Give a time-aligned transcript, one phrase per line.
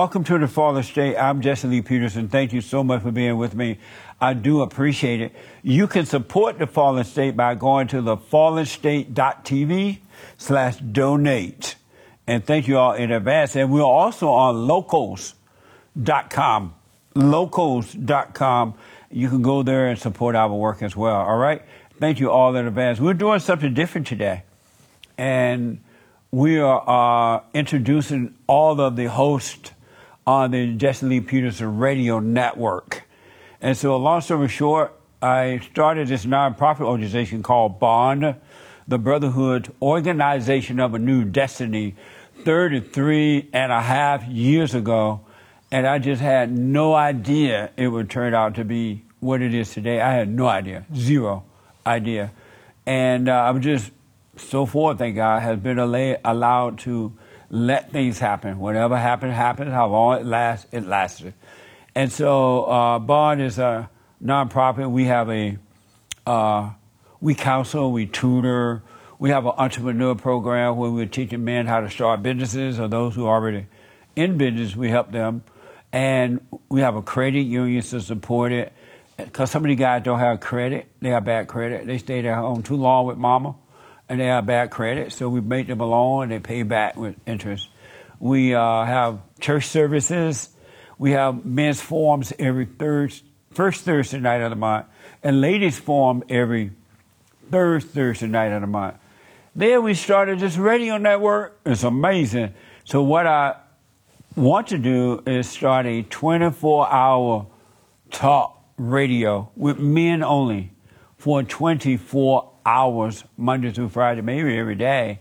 [0.00, 1.18] Welcome to the Fallen State.
[1.18, 2.30] I'm Jesse Lee Peterson.
[2.30, 3.76] Thank you so much for being with me.
[4.18, 5.34] I do appreciate it.
[5.62, 9.98] You can support the Fallen State by going to the fallenstate.tv
[10.38, 11.74] slash donate.
[12.26, 13.54] And thank you all in advance.
[13.56, 15.34] And we're also on locals.com.
[17.14, 18.74] Locals.com.
[19.10, 21.16] You can go there and support our work as well.
[21.16, 21.60] All right.
[21.98, 23.00] Thank you all in advance.
[23.00, 24.44] We're doing something different today.
[25.18, 25.84] And
[26.30, 29.72] we are uh, introducing all of the hosts
[30.26, 33.04] on the Jesse Lee Peterson radio network.
[33.60, 38.36] And so, long story short, I started this nonprofit organization called Bond,
[38.88, 41.94] the Brotherhood Organization of a New Destiny,
[42.44, 45.20] 33 and a half years ago.
[45.70, 49.72] And I just had no idea it would turn out to be what it is
[49.72, 50.00] today.
[50.00, 51.44] I had no idea, zero
[51.86, 52.32] idea.
[52.86, 53.92] And uh, I'm just
[54.36, 57.12] so forth, thank God, has been allowed to
[57.50, 58.58] let things happen.
[58.58, 59.72] Whatever happens, happens.
[59.72, 61.34] How long it lasts, it lasted.
[61.94, 63.90] And so, uh, Bond is a
[64.24, 64.90] nonprofit.
[64.90, 65.58] We have a,
[66.26, 66.70] uh,
[67.20, 68.82] we counsel, we tutor,
[69.18, 73.14] we have an entrepreneur program where we're teaching men how to start businesses or those
[73.14, 73.66] who are already
[74.16, 75.42] in business, we help them.
[75.92, 78.72] And we have a credit union to support it.
[79.16, 81.86] Because some of the guys don't have credit, they have bad credit.
[81.86, 83.54] They stayed at home too long with mama
[84.10, 86.96] and they have bad credit, so we make them a loan and they pay back
[86.96, 87.68] with interest.
[88.18, 90.48] We uh, have church services.
[90.98, 93.14] We have men's forums every third,
[93.52, 94.86] first Thursday night of the month,
[95.22, 96.72] and ladies' forum every
[97.52, 98.96] third Thursday night of the month.
[99.54, 101.60] Then we started this radio network.
[101.64, 102.52] It's amazing.
[102.82, 103.58] So what I
[104.34, 107.46] want to do is start a 24-hour
[108.10, 110.72] talk radio with men only
[111.16, 115.20] for 24 hours, Monday through Friday, maybe every day.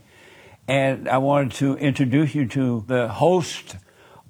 [0.67, 3.75] And I wanted to introduce you to the host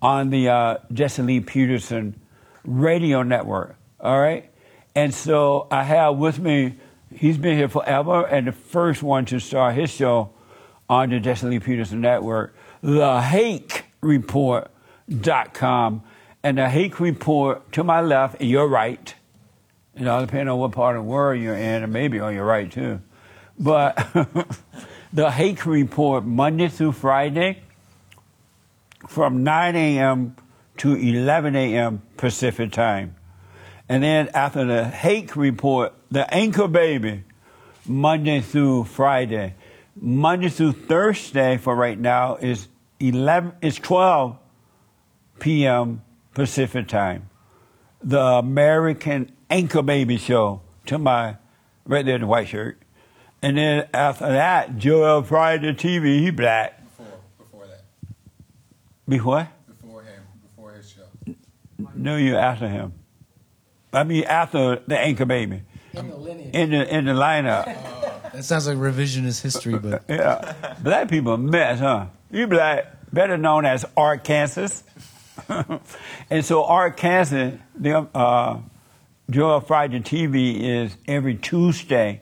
[0.01, 2.19] on the uh, Jesse Lee Peterson
[2.63, 3.75] radio network.
[3.99, 4.49] All right.
[4.95, 6.75] And so I have with me,
[7.13, 10.31] he's been here forever, and the first one to start his show
[10.89, 14.71] on the Jesse Lee Peterson network, the Hake Report.com.
[16.41, 19.13] And the Hake Report to my left, and your right,
[19.99, 22.45] you know, depending on what part of the world you're in, and maybe on your
[22.45, 23.01] right too.
[23.59, 23.97] But
[25.13, 27.61] the Hake Report, Monday through Friday,
[29.09, 30.37] from 9 a.m.
[30.77, 32.01] to 11 a.m.
[32.15, 33.15] Pacific time.
[33.89, 37.25] And then after the Hake Report, the Anchor Baby,
[37.85, 39.55] Monday through Friday.
[39.95, 42.69] Monday through Thursday for right now is
[43.01, 44.37] 11, is 12
[45.39, 46.03] p.m.
[46.33, 47.29] Pacific time.
[48.01, 51.37] The American Anchor Baby Show to my,
[51.85, 52.81] right there in the white shirt.
[53.41, 56.83] And then after that, Joel Friday TV, he black.
[56.83, 57.05] Before,
[57.37, 57.83] before that.
[59.07, 59.49] Before?
[59.67, 61.35] Before him, before his show.
[61.95, 62.93] No, you after him.
[63.93, 65.63] I mean, after the Anchor Baby.
[65.93, 66.53] In the lineage.
[66.53, 67.75] In the, in the lineup.
[68.33, 70.03] That sounds like revisionist history, but.
[70.09, 70.75] yeah.
[70.81, 72.05] Black people a mess, huh?
[72.29, 74.83] You black, better known as Arkansas.
[76.29, 78.59] and so Arkansas, the, uh,
[79.29, 82.21] Joel Friday TV is every Tuesday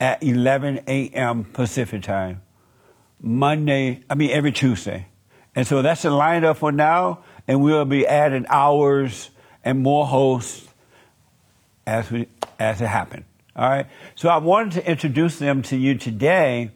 [0.00, 1.44] at 11 a.m.
[1.44, 2.42] Pacific time.
[3.20, 5.06] Monday, I mean, every Tuesday.
[5.54, 9.30] And so that's the lineup for now, and we'll be adding hours
[9.64, 10.66] and more hosts
[11.86, 12.26] as, we,
[12.58, 13.24] as it happens.
[13.54, 13.86] All right.
[14.16, 16.72] So I wanted to introduce them to you today,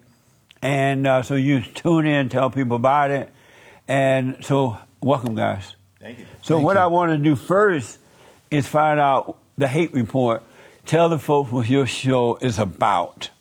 [0.60, 3.32] and uh, so you tune in, tell people about it,
[3.88, 5.74] and so welcome, guys.
[5.98, 6.26] Thank you.
[6.42, 6.82] So Thank what you.
[6.82, 7.98] I want to do first
[8.50, 10.42] is find out the Hake Report.
[10.86, 13.30] Tell the folks what your show is about.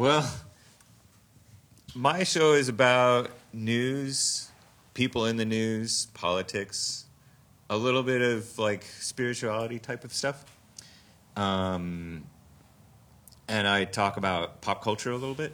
[0.00, 0.26] Well,
[1.94, 4.48] my show is about news,
[4.94, 7.04] people in the news, politics,
[7.68, 10.42] a little bit of like spirituality type of stuff.
[11.36, 12.24] Um,
[13.46, 15.52] and I talk about pop culture a little bit.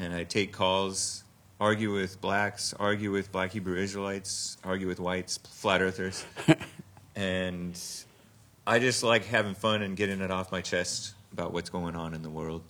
[0.00, 1.22] And I take calls,
[1.60, 6.24] argue with blacks, argue with black Hebrew Israelites, argue with whites, flat earthers.
[7.22, 7.80] and
[8.66, 12.14] I just like having fun and getting it off my chest about what's going on
[12.14, 12.62] in the world.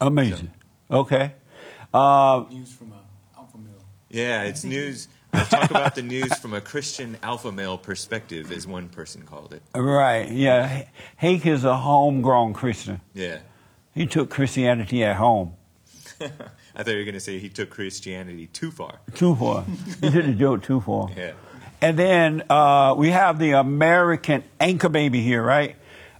[0.00, 0.50] Amazing.
[0.90, 1.32] Okay.
[1.92, 3.84] Uh, News from a alpha male.
[4.10, 5.08] Yeah, it's news.
[5.32, 9.52] I talk about the news from a Christian alpha male perspective, as one person called
[9.52, 9.62] it.
[9.78, 10.30] right.
[10.30, 10.84] Yeah.
[11.18, 13.00] Hake is a homegrown Christian.
[13.12, 13.38] Yeah.
[13.94, 15.54] He took Christianity at home.
[16.20, 16.28] I
[16.82, 19.00] thought you were going to say he took Christianity too far.
[19.14, 19.64] Too far.
[20.00, 21.10] he did the joke too far.
[21.16, 21.32] Yeah.
[21.80, 25.76] And then uh, we have the American Anchor Baby here, right?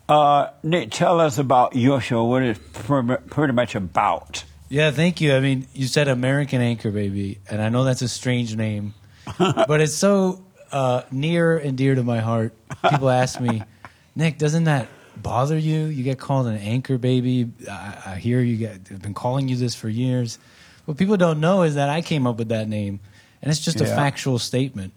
[0.08, 2.24] Uh, Nick, tell us about your show.
[2.24, 4.44] What it's pr- pretty much about.
[4.68, 5.34] Yeah, thank you.
[5.34, 8.94] I mean, you said American Anchor Baby, and I know that's a strange name.
[9.38, 12.52] but it's so uh, near and dear to my heart.
[12.88, 13.62] People ask me,
[14.16, 15.86] Nick, doesn't that bother you?
[15.86, 17.50] You get called an anchor baby.
[17.68, 20.38] I, I hear you get have been calling you this for years.
[20.84, 23.00] What people don't know is that I came up with that name,
[23.42, 24.94] and it's just a factual statement.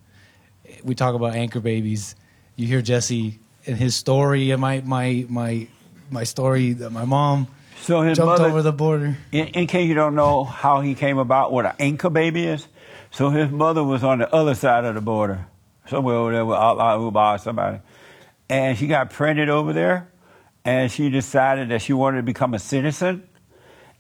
[0.84, 2.16] We talk about anchor babies.
[2.56, 5.68] You hear Jesse and his story, and my my my
[6.10, 7.48] my story that my mom
[7.82, 9.18] So his jumped mother, over the border.
[9.32, 12.68] in, in case you don't know how he came about what an anchor baby is,
[13.12, 15.46] so his mother was on the other side of the border,
[15.88, 17.80] somewhere over there with Allah Uba or somebody,
[18.50, 20.10] and she got pregnant over there,
[20.66, 23.28] and she decided that she wanted to become a citizen,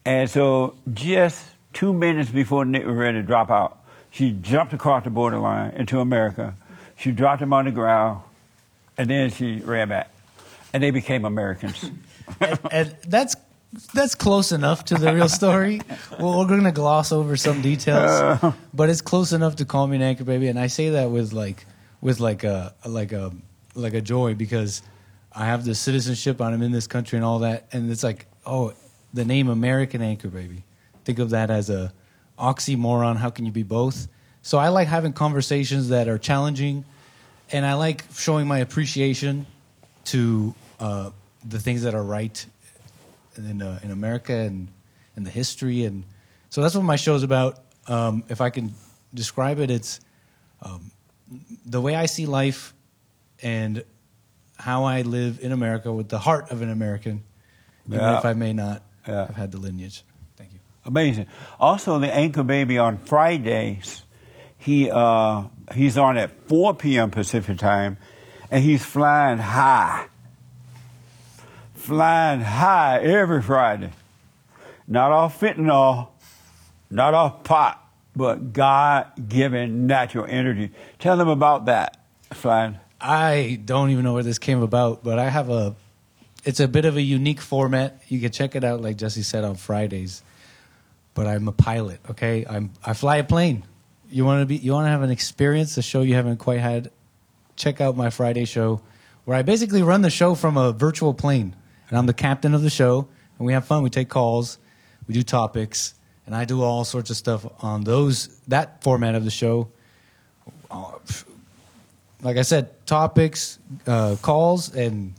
[0.06, 1.44] and so just
[1.74, 3.78] two minutes before Nick was ready to drop out,
[4.10, 6.56] she jumped across the borderline into America.
[7.02, 8.22] She dropped him on the ground,
[8.96, 10.12] and then she ran back,
[10.72, 11.90] and they became Americans.
[12.40, 13.36] and, and that's
[13.92, 15.82] that's close enough to the real story.
[16.20, 18.54] well, we're going to gloss over some details, uh.
[18.72, 21.34] but it's close enough to call me an anchor baby, and I say that with
[21.34, 21.66] like
[22.02, 23.32] with like a like a
[23.74, 24.84] like a joy because
[25.34, 28.28] I have the citizenship and I'm in this country and all that, and it's like
[28.46, 28.74] oh,
[29.12, 30.66] the name American anchor baby.
[31.04, 31.94] Think of that as a
[32.38, 33.18] oxymoron.
[33.18, 34.08] How can you be both?
[34.44, 36.84] So I like having conversations that are challenging,
[37.52, 39.46] and I like showing my appreciation
[40.06, 41.12] to uh,
[41.48, 42.44] the things that are right
[43.38, 44.68] in uh, in America and
[45.16, 46.04] and the history and
[46.50, 47.60] so that's what my show's about.
[47.88, 48.74] Um, if I can
[49.14, 50.02] describe it, it's
[50.62, 50.92] um,
[51.66, 52.74] the way I see life
[53.42, 53.84] and
[54.58, 57.24] how I live in America with the heart of an American,
[57.88, 58.18] even Yeah.
[58.20, 59.28] if I may not Yeah.
[59.28, 60.04] have had the lineage.
[60.36, 60.60] Thank you.
[60.86, 61.28] Amazing.
[61.60, 64.04] Also, the Anchor Baby on Fridays,
[64.58, 67.12] he uh, he's on at 4 p.m.
[67.12, 67.98] Pacific time,
[68.50, 70.08] and he's flying high,
[71.74, 73.92] flying high every Friday.
[74.88, 76.10] Not off fentanyl,
[76.90, 77.82] not off pot,
[78.16, 80.72] but God-given natural energy.
[81.00, 81.98] Tell them about that,
[82.32, 82.78] flying.
[83.00, 85.76] I don't even know where this came about, but I have a.
[86.44, 88.02] It's a bit of a unique format.
[88.08, 90.24] You can check it out, like Jesse said, on Fridays.
[91.14, 92.00] But I'm a pilot.
[92.10, 93.64] Okay, I'm I fly a plane.
[94.12, 94.58] You want to be?
[94.58, 96.92] You want to have an experience, a show you haven't quite had.
[97.56, 98.82] Check out my Friday show,
[99.26, 101.56] where I basically run the show from a virtual plane,
[101.90, 103.84] and I'm the captain of the show, and we have fun.
[103.84, 104.58] We take calls,
[105.08, 105.94] we do topics,
[106.26, 109.70] and I do all sorts of stuff on those that format of the show
[112.24, 115.14] like I said, topics, uh, calls, and,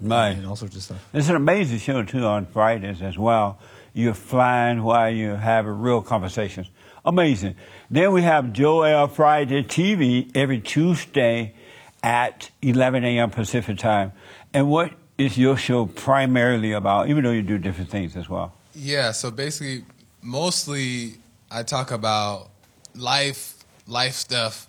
[0.00, 0.36] Nice.
[0.36, 1.04] and all sorts of stuff.
[1.12, 3.58] It's an amazing show too on Fridays as well.
[3.92, 6.68] You're flying while you're having real conversations.
[7.08, 7.54] Amazing.
[7.90, 11.54] Then we have Joel Friday TV every Tuesday
[12.02, 13.30] at 11 a.m.
[13.30, 14.12] Pacific time.
[14.52, 17.08] And what is your show primarily about?
[17.08, 18.52] Even though you do different things as well.
[18.74, 19.86] Yeah, so basically,
[20.20, 21.14] mostly
[21.50, 22.50] I talk about
[22.94, 23.54] life,
[23.86, 24.68] life stuff,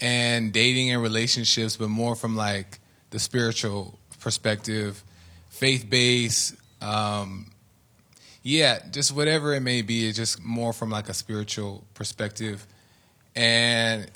[0.00, 2.80] and dating and relationships, but more from like
[3.10, 5.04] the spiritual perspective,
[5.50, 6.56] faith based.
[6.82, 7.52] Um,
[8.46, 12.64] yeah, just whatever it may be, it's just more from like a spiritual perspective.
[13.34, 14.08] And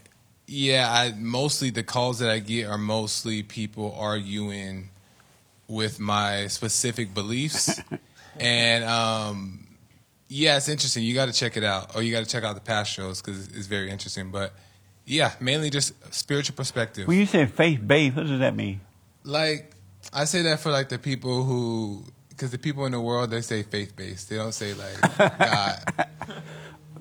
[0.47, 4.91] yeah, I mostly the calls that I get are mostly people arguing
[5.67, 7.81] with my specific beliefs.
[8.39, 9.67] and um,
[10.29, 11.03] yeah, it's interesting.
[11.03, 13.21] You got to check it out, or you got to check out the past shows
[13.21, 14.31] because it's very interesting.
[14.31, 14.53] But
[15.05, 17.09] yeah, mainly just spiritual perspective.
[17.09, 18.81] When you say faith based, what does that mean?
[19.25, 19.73] like
[20.13, 22.05] I say that for like the people who,
[22.41, 24.31] because the people in the world they say faith based.
[24.31, 25.77] They don't say like God.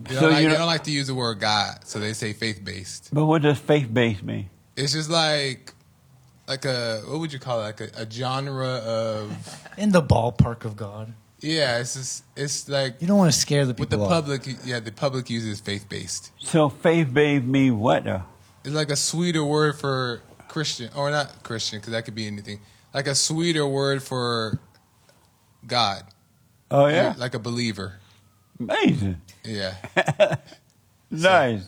[0.02, 2.00] They don't, So like, you they don't- don't like to use the word God, so
[2.00, 3.10] they say faith based.
[3.14, 4.50] But what does faith based mean?
[4.76, 5.74] It's just like,
[6.46, 7.64] like a what would you call it?
[7.64, 9.32] Like a, a genre of
[9.78, 11.14] In the ballpark of God.
[11.40, 11.80] yeah.
[11.80, 13.84] It's just it's like You don't want to scare the people.
[13.84, 14.10] with the off.
[14.10, 14.42] public.
[14.66, 16.32] Yeah, the public uses faith based.
[16.40, 18.24] So faith based mean what though?
[18.66, 22.60] It's like a sweeter word for Christian, or not Christian, because that could be anything.
[22.94, 24.60] Like a sweeter word for
[25.68, 26.04] God.
[26.72, 27.94] Oh yeah, Like a believer.
[28.60, 29.22] amazing.
[29.44, 29.76] Yeah.
[31.12, 31.68] Nice.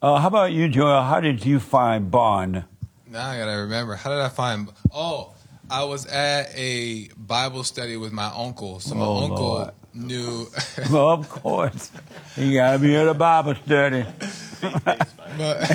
[0.00, 1.02] Uh, how about you, Joel?
[1.02, 2.64] How did you find Bond?
[3.06, 3.94] Now I gotta remember.
[3.96, 4.70] How did I find?
[4.92, 5.34] Oh,
[5.70, 8.80] I was at a Bible study with my uncle.
[8.80, 9.70] So my Oh, uncle Lord.
[9.92, 10.46] knew.
[10.90, 11.90] Well, of course.
[12.36, 14.06] You gotta be at a Bible study.
[14.60, 15.70] but,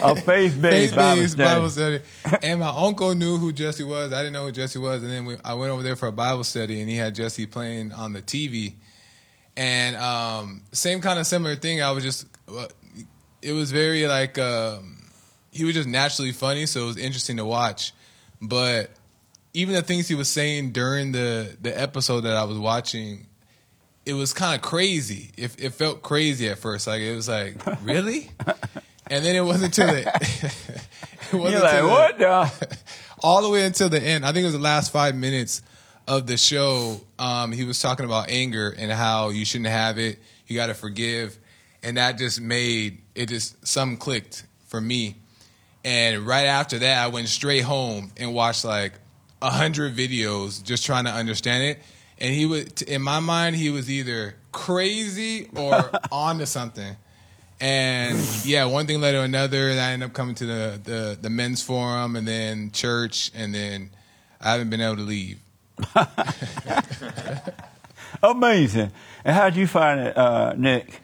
[0.00, 1.54] A faith-based Bible study.
[1.54, 2.00] Bible study.
[2.42, 4.12] And my uncle knew who Jesse was.
[4.12, 5.02] I didn't know who Jesse was.
[5.02, 7.46] And then we, I went over there for a Bible study, and he had Jesse
[7.46, 8.74] playing on the TV.
[9.56, 11.82] And um, same kind of similar thing.
[11.82, 12.26] I was just,
[13.42, 14.96] it was very like, um,
[15.50, 17.92] he was just naturally funny, so it was interesting to watch.
[18.40, 18.90] But
[19.54, 23.26] even the things he was saying during the the episode that I was watching,
[24.06, 25.30] it was kind of crazy.
[25.36, 26.86] It, it felt crazy at first.
[26.86, 28.30] Like it was like, really?
[29.10, 30.00] And then it wasn't until the
[31.32, 32.78] it wasn't You're like, the- what the?
[33.22, 34.24] all the way until the end.
[34.24, 35.60] I think it was the last five minutes
[36.08, 37.00] of the show.
[37.18, 40.18] Um, he was talking about anger and how you shouldn't have it.
[40.46, 41.36] You got to forgive,
[41.82, 45.16] and that just made it just some clicked for me.
[45.84, 48.94] And right after that, I went straight home and watched like
[49.42, 51.78] a hundred videos just trying to understand it.
[52.18, 56.96] And he was, in my mind, he was either crazy or on to something.
[57.60, 61.18] And yeah, one thing led to another, and I ended up coming to the, the,
[61.20, 63.90] the men's forum and then church, and then
[64.40, 65.40] I haven't been able to leave.
[68.22, 68.92] Amazing.
[69.24, 71.00] And how'd you find it, uh, Nick?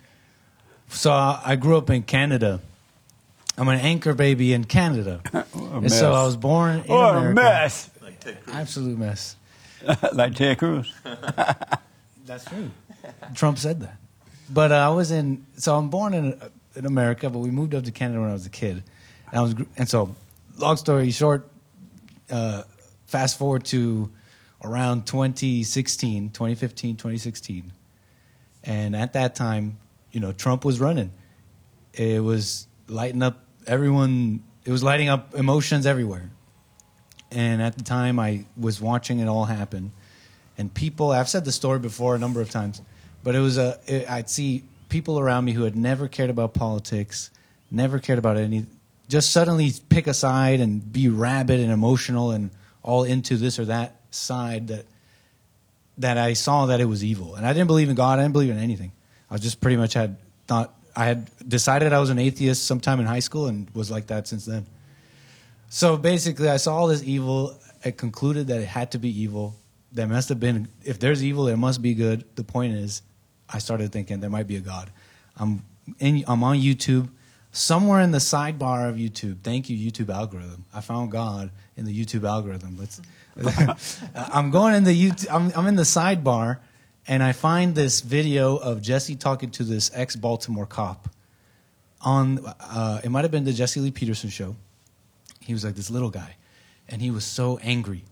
[0.88, 2.60] So I I grew up in Canada.
[3.56, 5.20] I'm an anchor baby in Canada,
[5.54, 7.90] and so I was born in What a mess.
[8.02, 9.36] Like Absolute mess.
[10.12, 10.92] like Ted Cruz.
[12.26, 12.70] That's true.
[13.34, 13.96] Trump said that.
[14.50, 15.46] But uh, I was in.
[15.56, 16.40] So I'm born in
[16.74, 18.82] in America, but we moved up to Canada when I was a kid,
[19.30, 19.54] and I was.
[19.76, 20.14] And so,
[20.58, 21.48] long story short,
[22.30, 22.62] uh,
[23.06, 24.10] fast forward to
[24.62, 27.72] around 2016, 2015, 2016,
[28.64, 29.78] and at that time,
[30.12, 31.12] you know, Trump was running.
[31.94, 34.42] It was lighting up everyone.
[34.64, 36.30] It was lighting up emotions everywhere.
[37.32, 39.92] And at the time, I was watching it all happen.
[40.58, 42.82] And people i've said the story before a number of times
[43.24, 46.54] but it was a it, i'd see people around me who had never cared about
[46.54, 47.30] politics
[47.70, 48.66] never cared about any
[49.08, 52.50] just suddenly pick a side and be rabid and emotional and
[52.82, 54.84] all into this or that side that
[55.98, 57.34] that i saw that it was evil.
[57.34, 58.92] And i didn't believe in god i didn't believe in anything.
[59.30, 63.06] I just pretty much had thought i had decided i was an atheist sometime in
[63.06, 64.66] high school and was like that since then
[65.74, 67.58] so basically, I saw all this evil.
[67.82, 69.56] I concluded that it had to be evil.
[69.90, 72.26] There must have been, if there's evil, there must be good.
[72.34, 73.00] The point is,
[73.48, 74.90] I started thinking there might be a God.
[75.34, 75.64] I'm,
[75.98, 77.08] in, I'm on YouTube.
[77.52, 80.66] Somewhere in the sidebar of YouTube, thank you, YouTube algorithm.
[80.74, 82.76] I found God in the YouTube algorithm.
[82.78, 83.00] Let's,
[84.14, 86.58] I'm going in the YouTube, I'm, I'm in the sidebar,
[87.08, 91.08] and I find this video of Jesse talking to this ex Baltimore cop
[92.02, 94.54] on, uh, it might have been the Jesse Lee Peterson show
[95.42, 96.36] he was like this little guy
[96.88, 98.04] and he was so angry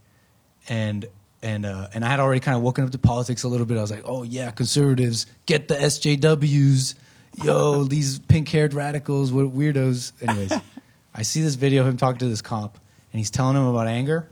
[0.68, 1.06] and
[1.42, 3.78] and uh, and I had already kind of woken up to politics a little bit.
[3.78, 6.94] I was like, oh yeah, conservatives get the SJWs,
[7.42, 10.12] yo, these pink-haired radicals, what weirdos.
[10.22, 10.52] Anyways,
[11.14, 12.78] I see this video of him talking to this cop,
[13.12, 14.28] and he's telling him about anger.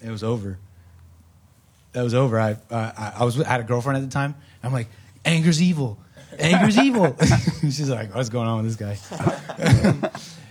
[0.00, 0.58] It was over.
[1.92, 2.40] That was over.
[2.40, 4.34] I I, I was I had a girlfriend at the time.
[4.62, 4.88] I'm like,
[5.24, 5.98] anger's evil.
[6.38, 7.16] Anger's evil.
[7.60, 8.98] She's like, what's going on with this guy?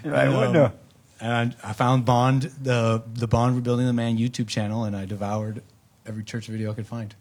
[0.04, 0.72] And, what um?
[1.20, 5.64] And I found Bond, the the Bond Rebuilding the Man YouTube channel, and I devoured
[6.06, 7.14] every church video I could find.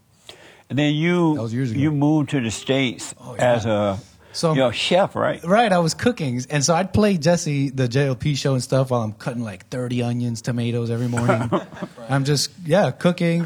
[0.69, 1.81] And then you That was years ago.
[1.81, 3.53] you moved to the states Oh, yeah.
[3.55, 3.99] as a
[4.33, 5.43] So- you're a chef, right?
[5.45, 9.01] Right, I was cooking, and so I'd play Jesse the JLP show and stuff while
[9.03, 11.49] I'm cutting like 30 onions, tomatoes every morning.
[12.11, 13.45] I'm just yeah cooking,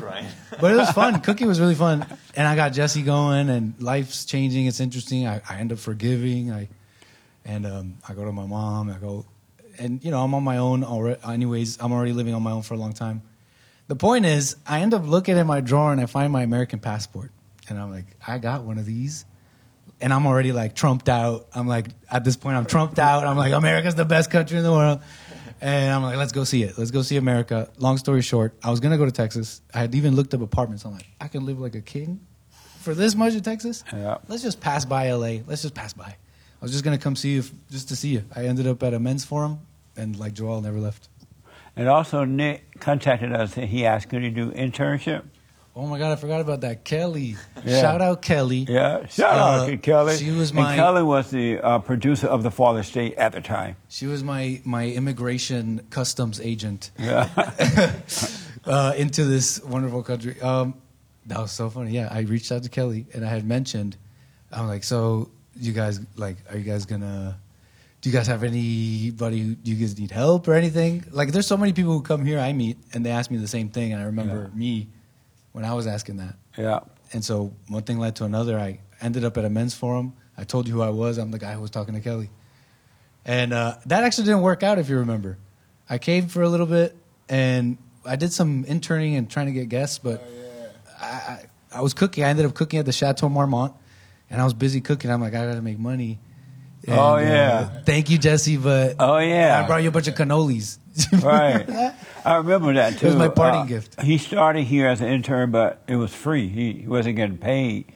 [0.60, 1.20] but it was fun.
[1.28, 2.04] cooking was really fun,
[2.34, 4.66] and I got Jesse going, and life's changing.
[4.66, 5.26] It's interesting.
[5.28, 6.50] I, I end up forgiving.
[6.50, 6.68] I
[7.44, 8.90] and um, I go to my mom.
[8.90, 9.24] I go,
[9.80, 11.20] and you know I'm on my own already.
[11.24, 13.22] Anyways, I'm already living on my own for a long time.
[13.88, 16.78] The point is, I end up looking at my drawer and I find my American
[16.78, 17.32] passport,
[17.68, 19.24] and I'm like, I got one of these
[20.00, 21.46] and I'm already like trumped out.
[21.54, 23.24] I'm like at this point I'm trumped out.
[23.24, 25.00] I'm like America's the best country in the world,
[25.60, 26.78] and I'm like let's go see it.
[26.78, 27.70] Let's go see America.
[27.78, 29.60] Long story short, I was gonna go to Texas.
[29.74, 30.84] I had even looked up apartments.
[30.84, 32.20] I'm like I can live like a king
[32.80, 33.84] for this much in Texas.
[33.92, 34.18] Yeah.
[34.28, 35.42] Let's just pass by LA.
[35.46, 36.04] Let's just pass by.
[36.14, 38.24] I was just gonna come see you just to see you.
[38.34, 39.60] I ended up at a men's forum,
[39.96, 41.08] and like Joel never left.
[41.76, 45.22] And also Nick contacted us and he asked could he do internship.
[45.76, 46.84] Oh my god, I forgot about that.
[46.84, 47.36] Kelly.
[47.64, 47.80] Yeah.
[47.80, 48.66] Shout out Kelly.
[48.68, 50.16] Yeah, shout Uh, out to Kelly.
[50.16, 53.40] she was and my- Kelly was the uh, producer of the Fallen State at the
[53.40, 53.76] time.
[53.88, 56.90] She was my my immigration customs agent.
[56.98, 57.28] Yeah.
[58.64, 60.40] uh, into this wonderful country.
[60.40, 60.74] Um,
[61.26, 61.92] that was so funny.
[61.92, 63.96] Yeah, I reached out to Kelly and I had mentioned,
[64.50, 67.38] I'm like, so you guys like, are you guys gonna?
[68.00, 69.40] Do you guys have anybody?
[69.40, 71.04] who- Do you guys need help or anything?
[71.10, 73.48] Like, there's so many people who come here I meet and they ask me the
[73.48, 74.58] same thing, and I remember Yeah.
[74.58, 74.88] me
[75.52, 76.34] when I was asking that.
[76.56, 76.80] yeah.
[77.12, 78.58] And so one thing led to another.
[78.58, 80.12] I ended up at a men's forum.
[80.38, 81.18] I told you who I was.
[81.18, 82.30] I'm the guy who was talking to Kelly.
[83.24, 85.36] And uh, that actually didn't work out, if you remember.
[85.88, 86.96] I came for a little bit,
[87.28, 87.76] and
[88.06, 90.22] I did some interning and trying to get guests, but
[91.00, 92.22] I, I, I was cooking.
[92.24, 93.74] I ended up cooking at the Chateau Marmont,
[94.30, 95.10] and I was busy cooking.
[95.10, 96.20] I'm like, I got to make money.
[96.86, 97.68] And, Oh, uh, yeah.
[97.84, 99.60] thank you, Jesse, but Oh yeah.
[99.62, 100.78] I brought you a bunch of cannolis.
[101.22, 101.94] right.
[102.24, 103.06] I remember that too.
[103.06, 104.00] was my parting Uh, gift.
[104.02, 106.48] He started here as an intern, but it was free.
[106.48, 107.86] He, he wasn't getting paid,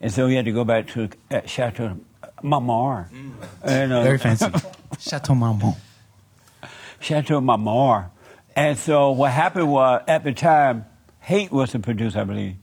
[0.00, 1.96] and so he had to go back to at Chateau
[2.42, 3.08] Mamar.
[3.62, 4.46] And, uh, Very fancy.
[4.98, 5.76] Chateau Marmont.
[7.00, 8.06] Chateau Marmont.
[8.54, 10.84] And so what happened was at the time,
[11.20, 12.56] Hake was the producer, I believe.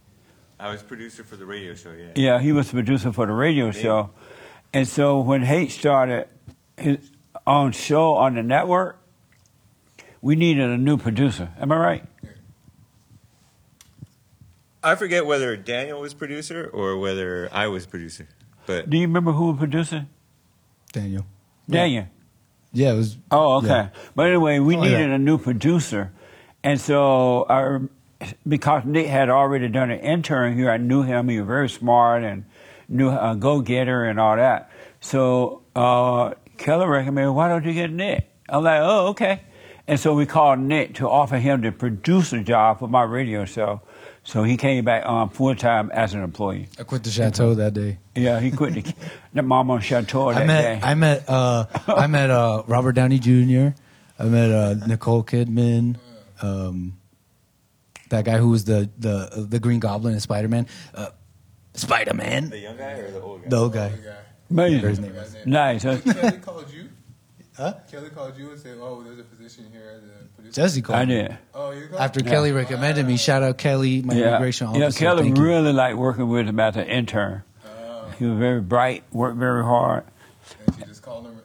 [0.59, 1.91] I was producer for the radio show.
[1.91, 2.12] Yeah.
[2.15, 4.12] Yeah, he was the producer for the radio show.
[4.73, 6.27] And so when Hake started
[6.77, 6.97] his
[7.47, 8.99] own show on the network,
[10.21, 11.49] we needed a new producer.
[11.59, 12.03] Am I right?
[14.83, 18.27] I forget whether Daniel was producer or whether I was producer,
[18.65, 20.05] but Do you remember who was producer?
[20.93, 21.25] Daniel.
[21.69, 22.07] Daniel.
[22.71, 23.17] Yeah, it was.
[23.29, 23.67] Oh, okay.
[23.67, 23.89] yeah.
[24.15, 25.15] But anyway, we Oh, needed yeah.
[25.15, 26.11] a new producer,
[26.63, 27.79] and so I,
[28.47, 31.27] because Nick had already done an intern here, I knew him.
[31.29, 32.45] He was very smart and
[32.89, 34.72] knew a go getter and all that.
[35.00, 39.41] So uh, Kelly recommended, "Why don't you get Nick?" I'm like, "Oh, okay."
[39.88, 43.81] And so we called Nick to offer him the producer job for my radio show.
[44.24, 46.67] So he came back on full time as an employee.
[46.77, 47.98] I quit the chateau that day.
[48.13, 48.93] Yeah, he quit the,
[49.34, 50.79] the Mama Chateau that I met day.
[50.88, 53.69] I met uh, I met uh, Robert Downey Jr.
[54.19, 55.96] I met uh, Nicole Kidman,
[56.43, 56.98] um,
[58.10, 61.10] that guy who was the the the Green Goblin in Spider Man, uh,
[61.79, 63.50] Spider Man, the young guy or the old guy?
[63.50, 63.89] the old guy.
[63.89, 64.15] The guy.
[64.51, 64.89] Amazing.
[64.89, 65.36] His name is.
[65.45, 65.83] Nice.
[65.83, 65.98] huh?
[66.03, 66.89] Kelly called you.
[67.55, 67.74] Huh?
[67.91, 71.00] Kelly called you and said, "Oh, there's a position here as a producer." Jesse called
[71.00, 71.13] I me.
[71.15, 71.38] did.
[71.53, 72.01] Oh, you called?
[72.01, 72.29] After Yeah.
[72.29, 74.83] Kelly recommended me, shout out Kelly, my immigration officer.
[74.83, 75.43] Yeah, Kelly Thank you.
[75.43, 77.43] really liked working with him as an intern.
[77.65, 80.03] Oh, He was very bright, worked very hard.
[80.65, 81.36] and she just called him.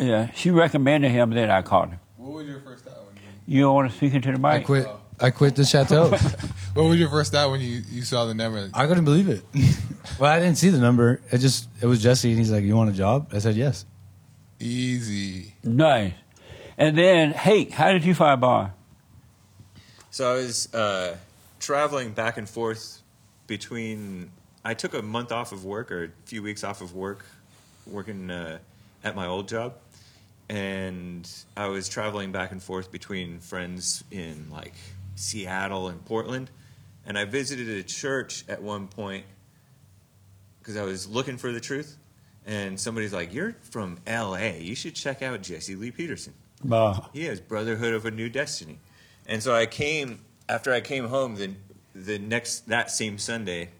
[0.00, 2.00] Yeah, she recommended him, then I called him.
[2.16, 3.56] What was your first thought when you?
[3.58, 4.44] You don't want to speak into the mic?
[4.44, 4.86] I quit.
[4.86, 5.00] Oh.
[5.22, 6.12] I quit the chateau.
[6.74, 8.70] What was your first thought when you, you saw the number?
[8.72, 9.44] I couldn't believe it.
[10.18, 11.20] well, I didn't see the number.
[11.30, 13.84] It just it was Jesse, and he's like, "You want a job?" I said yes.
[14.58, 15.52] Easy.
[15.62, 16.14] Nice.
[16.78, 18.72] And then, hey, how did you find a Bar?
[20.10, 21.16] So I was uh,
[21.60, 23.02] traveling back and forth
[23.46, 24.30] between.
[24.64, 27.26] I took a month off of work or a few weeks off of work,
[27.86, 28.60] working uh,
[29.04, 29.74] at my old job,
[30.48, 34.72] and I was traveling back and forth between friends in like
[35.14, 36.50] Seattle and Portland,
[37.06, 39.24] and I visited a church at one point
[40.58, 41.96] because I was looking for the truth,
[42.46, 44.60] and somebody's like, "You're from L.A.
[44.60, 47.10] You should check out Jesse Lee Peterson." Bar.
[47.12, 48.78] He has Brotherhood of a New Destiny.
[49.26, 51.54] And so I came after I came home the
[51.94, 53.70] the next that same Sunday,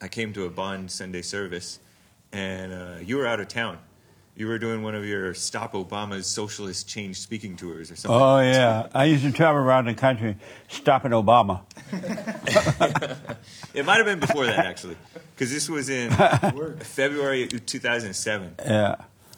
[0.00, 1.78] I came to a Bond Sunday service,
[2.32, 3.78] and uh, you were out of town.
[4.38, 8.20] You were doing one of your Stop Obama's Socialist Change speaking tours or something.
[8.20, 8.86] Oh, yeah.
[8.94, 10.36] I used to travel around the country
[10.68, 11.62] stopping Obama.
[13.74, 14.96] It might have been before that actually,
[15.34, 16.10] because this was in
[16.80, 18.54] February 2007.
[18.64, 18.96] Yeah.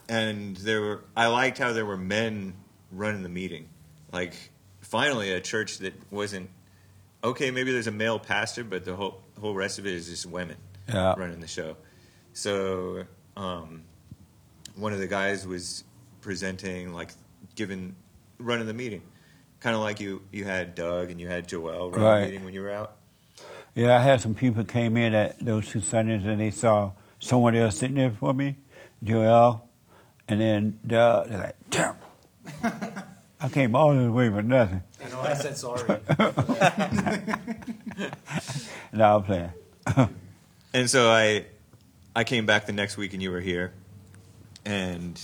[0.08, 2.54] and there were I liked how there were men
[2.92, 3.68] running the meeting.
[4.12, 4.34] Like
[4.80, 6.50] finally a church that wasn't
[7.24, 10.24] okay, maybe there's a male pastor, but the whole whole rest of it is just
[10.24, 10.56] women
[10.88, 11.14] Yeah.
[11.16, 11.76] running the show.
[12.32, 13.04] So
[13.36, 13.82] um,
[14.78, 15.84] one of the guys was
[16.20, 17.10] presenting like
[17.54, 17.94] giving
[18.38, 19.02] running the meeting.
[19.60, 22.20] Kind of like you you had Doug and you had Joel running Right.
[22.20, 22.96] the meeting when you were out.
[23.74, 27.54] Yeah, I had some people came in at those two Sundays and they saw someone
[27.54, 28.56] else sitting there for me,
[29.04, 29.68] Joel,
[30.28, 31.96] and then uh, they're like, damn.
[33.40, 34.82] I came all this way for nothing.
[35.04, 35.20] I know.
[35.20, 36.00] I said sorry.
[38.92, 39.52] No, I'm playing.
[40.74, 41.46] And so I,
[42.14, 43.72] I came back the next week, and you were here,
[44.68, 45.18] and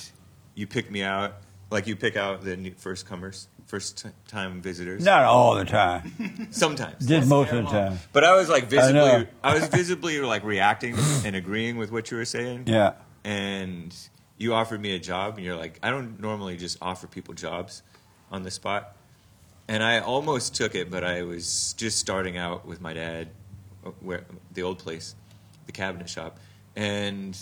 [0.54, 1.34] you pick me out,
[1.70, 5.04] like you pick out the new first comers, first t- time visitors.
[5.04, 7.06] Not all the time, sometimes.
[7.06, 7.98] just most of the time.
[8.14, 12.10] But I was like visibly, I, I, was visibly like reacting and agreeing with what
[12.10, 12.64] you were saying.
[12.74, 12.94] Yeah.
[13.22, 13.94] And
[14.36, 17.82] you offered me a job, and you're like, I don't normally just offer people jobs
[18.30, 18.96] on the spot.
[19.68, 23.28] And I almost took it, but I was just starting out with my dad,
[23.86, 25.14] uh, where the old place,
[25.66, 26.38] the cabinet shop,
[26.76, 27.38] and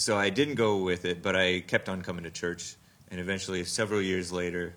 [0.00, 1.22] so I didn't go with it.
[1.22, 2.76] But I kept on coming to church,
[3.10, 4.74] and eventually, several years later,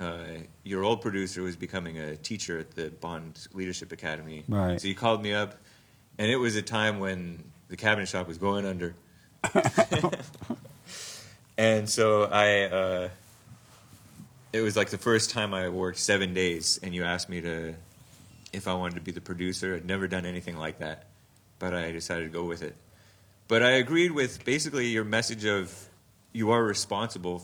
[0.00, 0.24] uh,
[0.64, 4.44] your old producer was becoming a teacher at the Bond Leadership Academy.
[4.48, 4.80] Right.
[4.80, 5.54] So he called me up,
[6.18, 8.94] and it was a time when the cabinet shop was going under.
[11.58, 13.08] and so I, uh,
[14.52, 17.74] it was like the first time I worked seven days, and you asked me to,
[18.52, 19.76] if I wanted to be the producer.
[19.76, 21.06] I'd never done anything like that,
[21.58, 22.74] but I decided to go with it.
[23.50, 25.76] But I agreed with basically your message of
[26.32, 27.42] you are responsible,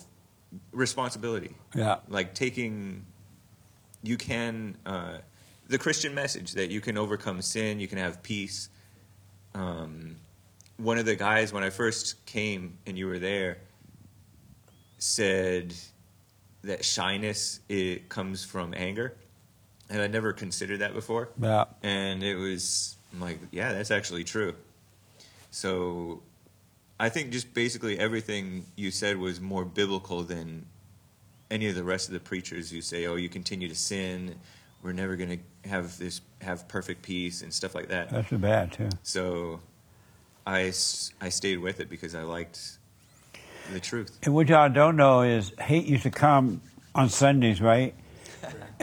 [0.70, 1.56] responsibility.
[1.74, 1.96] Yeah.
[2.06, 3.04] like taking
[4.04, 5.18] you can uh,
[5.66, 8.68] the christian message that you can overcome sin you can have peace.
[9.52, 10.14] Um,
[10.76, 13.58] one of the guys when i first came and you were there
[14.98, 15.74] said
[16.62, 19.16] that shyness it comes from anger.
[19.90, 21.30] And i never considered that before
[27.00, 30.66] I think just basically everything you said was more biblical than
[31.50, 34.36] any of the rest of the preachers who say, "Oh, you continue to sin,
[34.82, 38.72] we're never going to have this have perfect peace and stuff like that." That's bad
[38.72, 38.90] too.
[39.02, 39.60] So
[40.46, 40.72] I
[41.20, 42.78] I stayed with it because I liked
[43.72, 44.18] the truth.
[44.24, 46.60] And what y'all don't know is Hake used to come
[46.94, 47.94] on Sundays, right?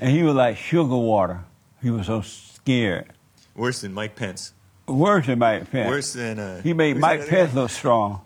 [0.00, 1.44] and he was like sugar water.
[1.82, 3.12] He was so scared.
[3.56, 4.54] Worse than Mike Pence.
[4.86, 5.88] Worse than Mike Pence.
[5.88, 8.22] Worse than uh, He made Mike Pence look strong.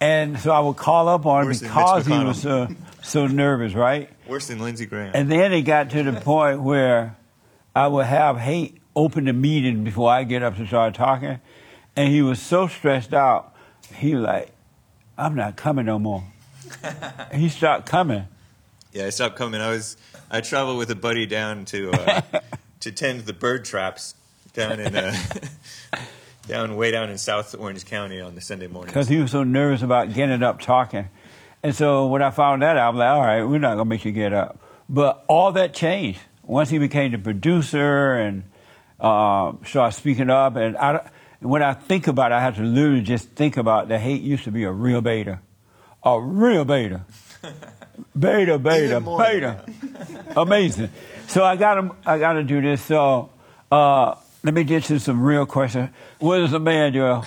[0.00, 2.68] And so I would call up on him Worse because he was so,
[3.02, 4.10] so nervous, right?
[4.26, 5.12] Worse than Lindsey Graham.
[5.14, 7.16] And then it got to the point where
[7.74, 11.40] I would have Hake open the meeting before I get up to start talking.
[11.96, 13.54] And he was so stressed out,
[13.94, 14.50] he was like,
[15.16, 16.24] I'm not coming no more.
[17.34, 18.26] he stopped coming.
[18.92, 19.60] Yeah, I stopped coming.
[19.60, 19.96] I was
[20.30, 22.22] I traveled with a buddy down to uh,
[22.80, 24.14] to tend the bird traps
[24.52, 25.14] down in uh,
[26.46, 28.88] down way down in South Orange County on the Sunday morning.
[28.88, 31.08] because he was so nervous about getting up talking.
[31.62, 33.90] And so when I found that out, I'm like, all right, we're not going to
[33.90, 34.58] make you get up.
[34.88, 38.42] But all that changed once he became the producer and
[38.98, 40.56] uh, started speaking up.
[40.56, 43.98] And I, when I think about it, I have to literally just think about the
[43.98, 45.38] Hake used to be a real beta.
[46.02, 47.02] A real beta.
[48.18, 49.64] Beta, beta, beta.
[50.36, 50.88] Amazing.
[51.28, 52.82] So I got to I got to do this.
[52.82, 53.30] So
[53.70, 55.90] uh, let me get to some real questions.
[56.18, 57.24] What is a man, Joel?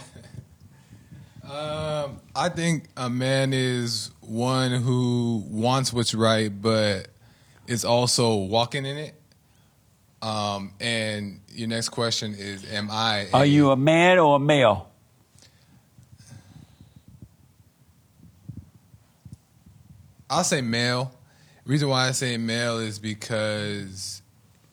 [1.43, 7.07] Um, I think a man is one who wants what's right, but
[7.67, 9.15] is also walking in it.
[10.21, 13.27] Um, and your next question is, am I?
[13.33, 14.89] Are you a man or a male?
[20.29, 21.13] I'll say male.
[21.65, 24.21] Reason why I say male is because,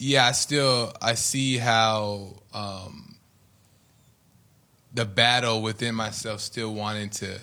[0.03, 3.15] yeah, I still I see how um,
[4.93, 7.38] the battle within myself, still wanting to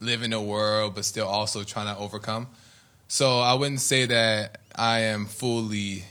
[0.00, 2.48] live in a world, but still also trying to overcome.
[3.08, 6.04] So I wouldn't say that I am fully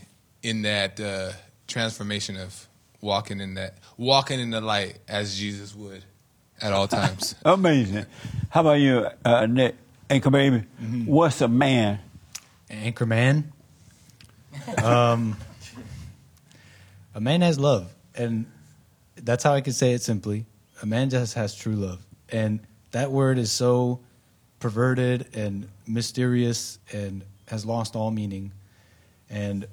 [0.44, 1.32] in that uh,
[1.68, 2.68] transformation of
[3.02, 6.04] walking in that walking in the light as Jesus would
[6.62, 7.34] at all times.
[7.44, 8.06] Amazing.
[8.50, 9.76] How about you, uh, Nick?
[10.12, 10.64] Anchor baby.
[11.06, 12.00] What's a man?
[12.70, 13.46] Anchorman.
[14.84, 15.38] Um,
[17.14, 18.46] a man has love, and
[19.16, 20.46] that's how I can say it simply.
[20.82, 22.60] A man just has true love, and
[22.92, 24.00] that word is so
[24.60, 28.52] perverted and mysterious and has lost all meaning.
[29.30, 29.68] And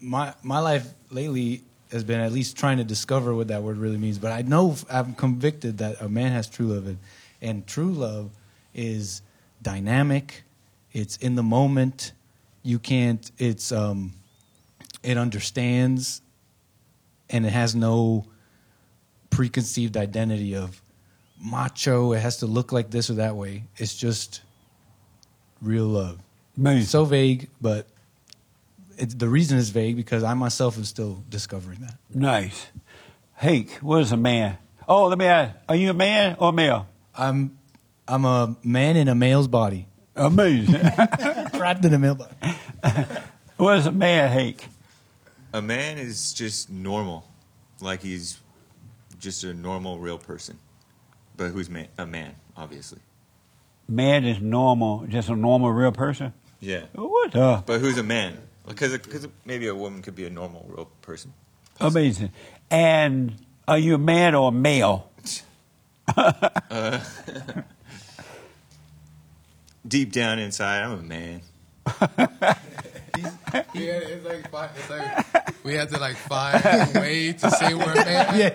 [0.00, 3.96] my my life lately has been at least trying to discover what that word really
[3.96, 4.18] means.
[4.18, 6.98] But I know I'm convicted that a man has true love, and,
[7.40, 8.30] and true love
[8.74, 9.22] is
[9.62, 10.44] dynamic.
[10.92, 12.12] It's in the moment.
[12.62, 13.30] You can't.
[13.38, 14.12] It's um,
[15.02, 16.20] it understands,
[17.30, 18.24] and it has no
[19.30, 20.80] preconceived identity of
[21.42, 22.12] macho.
[22.12, 23.64] It has to look like this or that way.
[23.76, 24.42] It's just
[25.60, 26.18] real love.
[26.56, 26.86] Amazing.
[26.86, 27.86] So vague, but
[28.96, 31.96] it's, the reason is vague because I myself am still discovering that.
[32.14, 32.66] nice.
[33.38, 34.56] Hake, what is a man?
[34.88, 35.54] Oh, let me ask.
[35.68, 36.88] Are you a man or a male?
[37.14, 37.58] I'm
[38.08, 40.72] I'm a man in a male's body, Amazing.
[41.54, 42.32] trapped in a male body.
[43.58, 44.66] what is a man, Hake?
[45.56, 47.26] A man is just normal,
[47.80, 48.38] like he's
[49.18, 50.58] just a normal, real person,
[51.34, 52.98] but who's man, a man, obviously.
[53.88, 56.34] Man is normal, just a normal, real person?
[56.60, 57.62] Yeah, What the?
[57.64, 58.36] but who's a man?
[58.68, 61.32] Because because maybe a woman could be a normal, real person.
[61.80, 62.32] Amazing.
[62.70, 65.10] And are you a man or a male?
[66.70, 67.00] Uh,
[69.88, 71.40] deep down inside, I'm a man.
[73.16, 77.74] Yeah, it's like, fi- it's like we have to like find a way to say
[77.74, 78.50] we're a man, Yeah,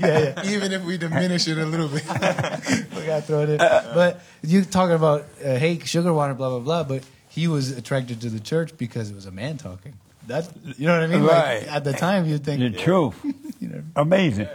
[0.00, 0.50] yeah, yeah.
[0.50, 2.04] even if we diminish it a little bit.
[2.96, 3.58] we got to throw it in.
[3.58, 6.84] But you talking about uh, hey sugar water, blah blah blah.
[6.84, 9.94] But he was attracted to the church because it was a man talking.
[10.26, 11.22] That you know what I mean.
[11.24, 11.62] Like, Right.
[11.68, 13.14] at the time, you'd think The truth.
[13.60, 14.48] You know, Amazing.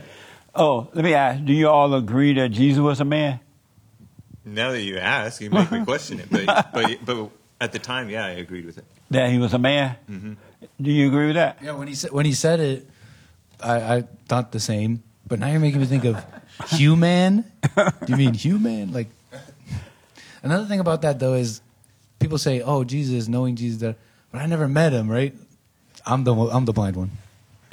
[0.55, 1.43] Oh, let me ask.
[1.43, 3.39] Do you all agree that Jesus was a man?
[4.45, 6.29] Now that you ask, you make me question it.
[6.31, 7.29] But but but
[7.59, 8.85] at the time, yeah, I agreed with it.
[9.11, 9.95] That he was a man?
[10.09, 10.33] Mm-hmm.
[10.81, 11.59] Do you agree with that?
[11.61, 11.71] yeah.
[11.73, 12.89] When he said when he said it,
[13.61, 15.03] I, I thought the same.
[15.27, 16.23] But now you're making me think of
[16.69, 17.45] human.
[17.75, 18.91] Do you mean human?
[18.91, 19.07] Like
[20.41, 21.61] another thing about that though is
[22.19, 23.81] people say, "Oh, Jesus, knowing Jesus,"
[24.31, 25.09] but I never met him.
[25.09, 25.33] Right?
[26.05, 27.11] I'm the I'm the blind one.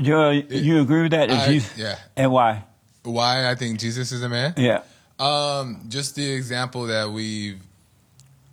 [0.00, 1.28] Joel, you agree with that?
[1.28, 1.96] That I- Jesus- yeah.
[2.16, 2.64] And why?
[3.02, 4.54] Why I think Jesus is a man?
[4.56, 4.82] Yeah.
[5.18, 7.58] Um, just the example that we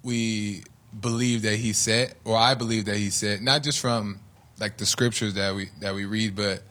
[0.03, 0.63] we
[0.99, 4.19] believe that he said, or I believe that he said, not just from
[4.59, 6.63] like the scriptures that we that we read, but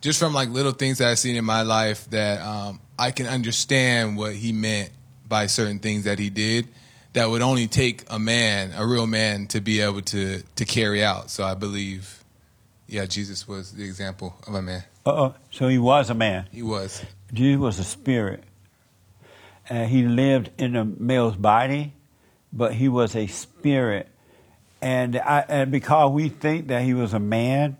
[0.00, 3.26] just from like little things that I've seen in my life that um, I can
[3.26, 4.90] understand what he meant
[5.28, 6.68] by certain things that he did
[7.14, 11.02] that would only take a man, a real man, to be able to to carry
[11.02, 11.30] out.
[11.30, 12.22] So I believe,
[12.86, 14.84] yeah, Jesus was the example of a man.
[15.04, 15.34] Uh-oh.
[15.50, 16.48] So he was a man.
[16.52, 17.04] He was.
[17.32, 18.44] Jesus was a spirit.
[19.70, 21.92] And he lived in a male's body,
[22.52, 24.08] but he was a spirit.
[24.80, 27.76] And, I, and because we think that he was a man,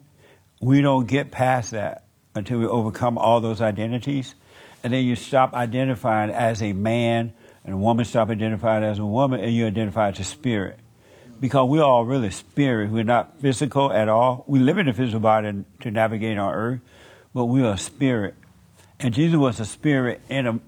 [0.61, 2.05] we don't get past that
[2.35, 4.35] until we overcome all those identities.
[4.83, 7.33] And then you stop identifying as a man,
[7.65, 10.79] and a woman stop identifying as a woman, and you identify as a spirit.
[11.41, 12.91] Because we're all really spirit.
[12.91, 14.45] We're not physical at all.
[14.49, 16.81] We live in a physical body to navigate on earth,
[17.33, 18.35] but we are a spirit.
[18.99, 20.61] And Jesus was a spirit in a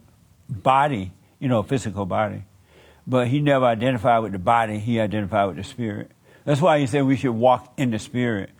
[0.48, 1.10] body,
[1.40, 2.44] you know, a physical body.
[3.10, 6.12] But he never identified with the body, he identified with the spirit.
[6.44, 8.50] That's why he said we should walk in the spirit.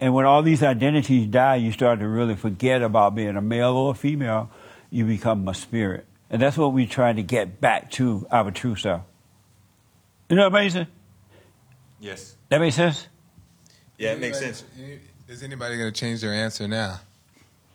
[0.00, 3.74] And when all these identities die, you start to really forget about being a male
[3.76, 4.50] or a female.
[4.90, 6.04] You become a spirit.
[6.30, 9.02] And that's what we're trying to get back to our true self.
[10.28, 10.88] You know what amazing?
[12.00, 12.34] Yes.
[12.48, 13.06] That makes sense?
[13.98, 14.64] Yeah, it makes sense.
[15.28, 16.98] Is anybody going to change their answer now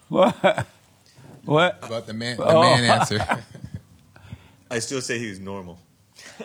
[0.09, 0.67] What?
[1.45, 1.79] What?
[1.81, 2.35] about the man?
[2.35, 2.61] The Oh.
[2.61, 3.25] man answer.
[4.69, 5.79] I still say he was normal.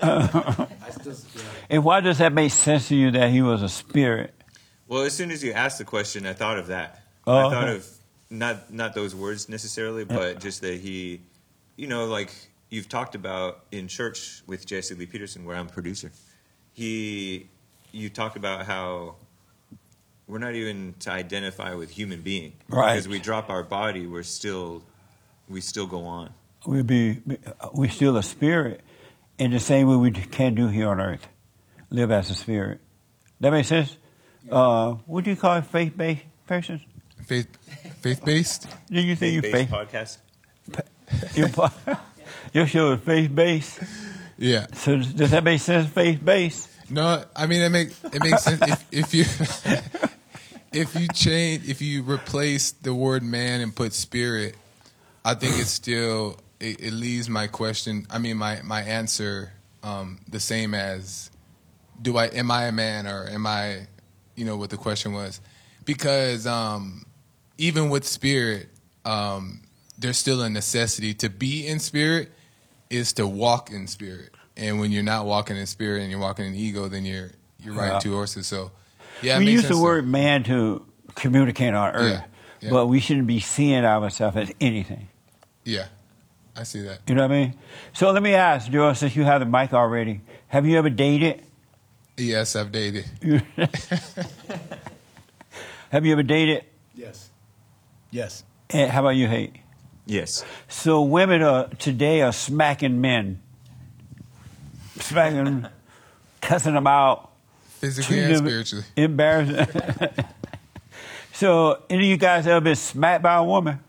[1.71, 4.35] And why does that make sense to you that he was a spirit?
[4.89, 7.03] Well, as soon as you asked the question, I thought of that.
[7.27, 7.77] Oh, I thought okay.
[7.77, 7.89] of
[8.31, 11.21] not not those words necessarily, but just that he,
[11.77, 12.33] you know, like
[12.69, 16.11] you've talked about in church with Jesse Lee Peterson, where I'm producer.
[16.75, 17.49] He,
[17.93, 19.17] you talk about how
[20.27, 22.95] we're not even to identify with human being Right.
[22.95, 24.83] because we drop our body, we're still,
[25.49, 26.33] we still go on.
[26.67, 27.21] we be
[27.61, 28.81] uh, we still a spirit
[29.39, 31.27] in the same way we can do here on earth.
[31.91, 32.81] Live as a spirit.
[33.41, 33.97] That makes sense.
[34.51, 35.67] Uh, what do you call it?
[35.67, 36.83] Faith based persons?
[37.25, 37.49] faith,
[38.01, 38.67] faith based.
[38.91, 40.19] Did you say you Faith-based podcast.
[41.37, 41.71] Your, po-
[42.53, 43.81] your show is faith based.
[44.39, 44.67] Yeah.
[44.73, 45.89] So does does that make sense?
[45.91, 46.69] Faith based.
[46.89, 49.25] No, I mean it make it makes sense if, if you
[50.73, 54.57] if you change if you replace the word man and put spirit,
[55.23, 58.07] I think it's still it, it leaves my question.
[58.11, 61.31] I mean my my answer um, the same as
[62.01, 63.87] do I am I a man or am I
[64.37, 65.41] you know what the question was
[65.85, 67.05] because um,
[67.59, 68.69] even with spirit
[69.05, 69.61] um,
[69.99, 72.31] there's still a necessity to be in spirit
[72.91, 74.31] is to walk in spirit.
[74.57, 77.75] And when you're not walking in spirit and you're walking in ego, then you're you're
[77.75, 77.99] riding Yeah.
[78.01, 78.47] two horses.
[78.47, 78.71] So
[79.23, 82.25] yeah, we use the sense to- word man to communicate on earth, Yeah,
[82.61, 82.71] yeah.
[82.71, 85.09] but we shouldn't be seeing ourselves as anything.
[85.65, 85.87] Yeah,
[86.57, 87.01] I see that.
[87.09, 87.55] You know what I mean?
[87.93, 91.43] So let me ask, Joel, since you have the mic already, have you ever dated?
[92.17, 93.07] Yes, I've dated.
[95.91, 96.65] have you ever dated?
[96.95, 97.31] Yes.
[98.11, 98.45] Yes.
[98.71, 99.61] And how about you, Hake?
[100.05, 100.45] Yes.
[100.69, 103.41] So women are today are smacking men,
[105.01, 105.67] smacking,
[106.43, 107.31] cussing them out,
[107.79, 108.85] Physically and spiritually.
[108.97, 109.67] embarrassing.
[111.33, 113.81] so, any of you guys ever been smacked by a woman?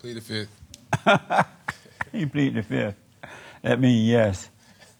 [0.00, 0.50] Plead the fifth.
[2.12, 2.96] You plead the fifth.
[3.62, 4.50] That means yes.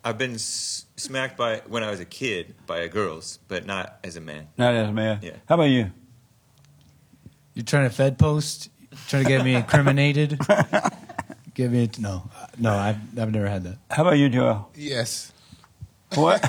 [0.03, 3.99] I've been s- smacked by when I was a kid by a girls, but not
[4.03, 4.49] as a man.
[4.57, 5.19] Not as a man.
[5.23, 5.33] Yeah.
[5.47, 5.91] How about you?
[7.55, 8.71] You're trying to Fed post?
[9.09, 10.41] Trying to get me incriminated?
[11.55, 12.73] Get me no, uh, no.
[12.75, 13.77] I've I've never had that.
[13.91, 14.71] How about you, Joel?
[14.75, 15.33] Yes,
[16.15, 16.41] What?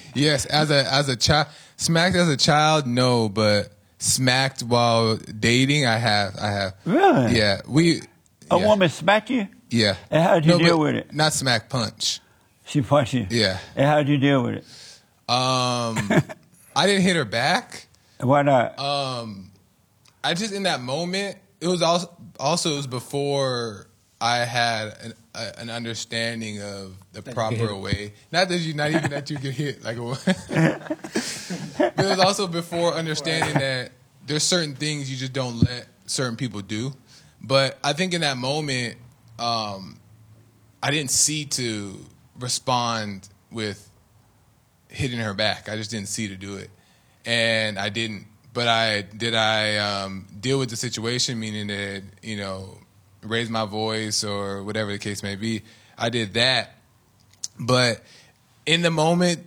[0.14, 0.46] yes.
[0.46, 5.96] As a as a child, smacked as a child, no, but smacked while dating, I
[5.98, 6.36] have.
[6.40, 6.74] I have.
[6.84, 7.36] really?
[7.36, 8.02] Yeah, we.
[8.50, 9.48] A yeah, woman smack you?
[9.68, 9.96] Yeah.
[10.10, 11.14] And how'd you No, deal with it?
[11.14, 12.20] Not smack punch.
[12.64, 13.26] She punched you.
[13.30, 13.58] Yeah.
[13.76, 14.64] And how'd you deal with it?
[15.28, 15.96] Um,
[16.76, 17.86] I didn't hit her back.
[18.20, 18.78] Why not?
[18.78, 19.50] Um,
[20.22, 21.38] I just in that moment.
[21.60, 23.86] It was also also it was before
[24.20, 28.12] I had an, a, an understanding of the you proper way.
[28.32, 30.00] Not that you, not even that you get hit like a.
[31.78, 33.92] but it was also before understanding that
[34.26, 36.92] there's certain things you just don't let certain people do.
[37.40, 38.96] But I think in that moment,
[39.38, 39.98] um,
[40.82, 41.98] I didn't see to
[42.38, 43.90] respond with
[44.88, 45.68] hitting her back.
[45.68, 46.70] I just didn't see to do it,
[47.24, 48.26] and I didn't.
[48.52, 49.34] But I did.
[49.34, 52.78] I um, deal with the situation, meaning that you know,
[53.22, 55.62] raise my voice or whatever the case may be.
[55.96, 56.74] I did that,
[57.58, 58.02] but
[58.66, 59.46] in the moment,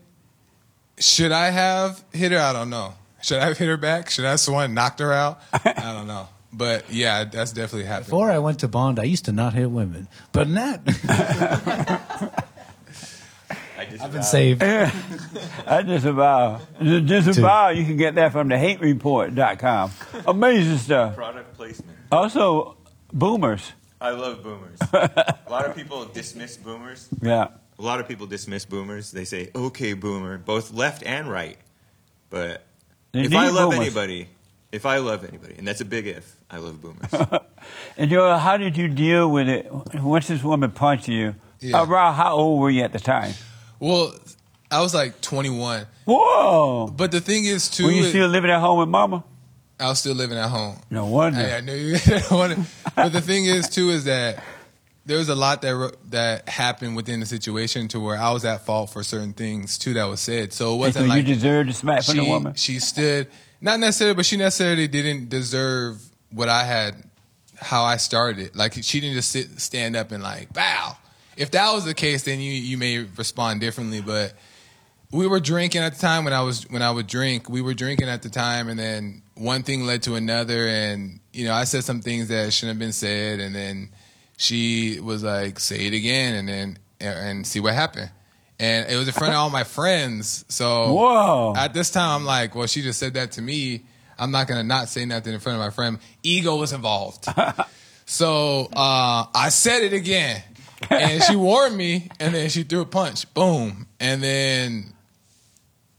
[1.00, 2.40] should I have hit her?
[2.40, 2.94] I don't know.
[3.22, 4.10] Should I have hit her back?
[4.10, 5.42] Should I have swung, knocked her out?
[5.54, 6.28] I don't know.
[6.56, 8.06] But yeah, that's definitely happened.
[8.08, 10.82] Before I went to Bond, I used to not hit women, but not.
[13.76, 14.62] I just I've been saved.
[15.68, 16.62] I disavow.
[16.80, 19.92] Disavow, you can get that from the hakereport.com.
[20.28, 21.16] Amazing stuff.
[21.16, 21.98] Product placement.
[22.12, 22.78] Also,
[23.12, 23.72] boomers.
[24.00, 24.80] I love boomers.
[24.94, 27.08] a lot of people dismiss boomers.
[27.22, 27.48] Yeah.
[27.80, 29.12] A lot of people dismiss boomers.
[29.12, 31.58] They say, "Okay, boomer," both left and right.
[32.30, 32.64] But
[33.12, 33.88] They if I love boomers.
[33.88, 34.28] anybody,
[34.74, 37.14] if I love anybody, and that's a big if, I love boomers.
[37.96, 41.36] And Joel, how did you deal with it once this woman punched you?
[41.62, 41.80] Yeah.
[41.80, 43.34] Uh, Around how old were you at the time?
[43.80, 44.14] Well,
[44.70, 45.86] I was like 21.
[46.06, 46.88] Whoa!
[46.88, 49.24] But the thing is, too, Were you it- still living at home with mama?
[49.80, 50.78] I was still living at home.
[50.90, 51.40] No wonder.
[51.40, 52.66] I, I knew you didn't want to.
[52.96, 54.44] But the thing is, too, is that
[55.06, 58.66] there was a lot that that happened within the situation to where I was at
[58.66, 60.54] fault for certain things too that was said.
[60.54, 62.54] So it wasn't so like you deserved to smack from the woman?
[62.56, 63.28] she stood
[63.64, 66.96] not necessarily, but she necessarily didn't deserve what I had,
[67.56, 68.56] how I started.
[68.58, 70.98] Like she didn't just sit, stand up and like bow.
[71.38, 74.02] If that was the case, then you you may respond differently.
[74.02, 74.34] But
[75.12, 77.50] we were drinking at the time when I was when I would drink.
[77.50, 81.46] We were drinking at the time, and then one thing led to another, and you
[81.46, 83.92] know I said some things that shouldn't have been said, and then
[84.36, 88.12] she was like, "Say it again," and then and see what happened.
[88.64, 90.46] And it was in front of all my friends.
[90.48, 91.54] So Whoa.
[91.58, 93.84] at this time, I'm like, well, she just said that to me.
[94.18, 96.00] I'm not gonna not say nothing in front of my friend.
[96.24, 97.28] Ego was involved.
[98.06, 100.42] so uh, I said it again,
[100.90, 103.32] and she warned me, and then she threw a punch.
[103.34, 104.94] Boom, and then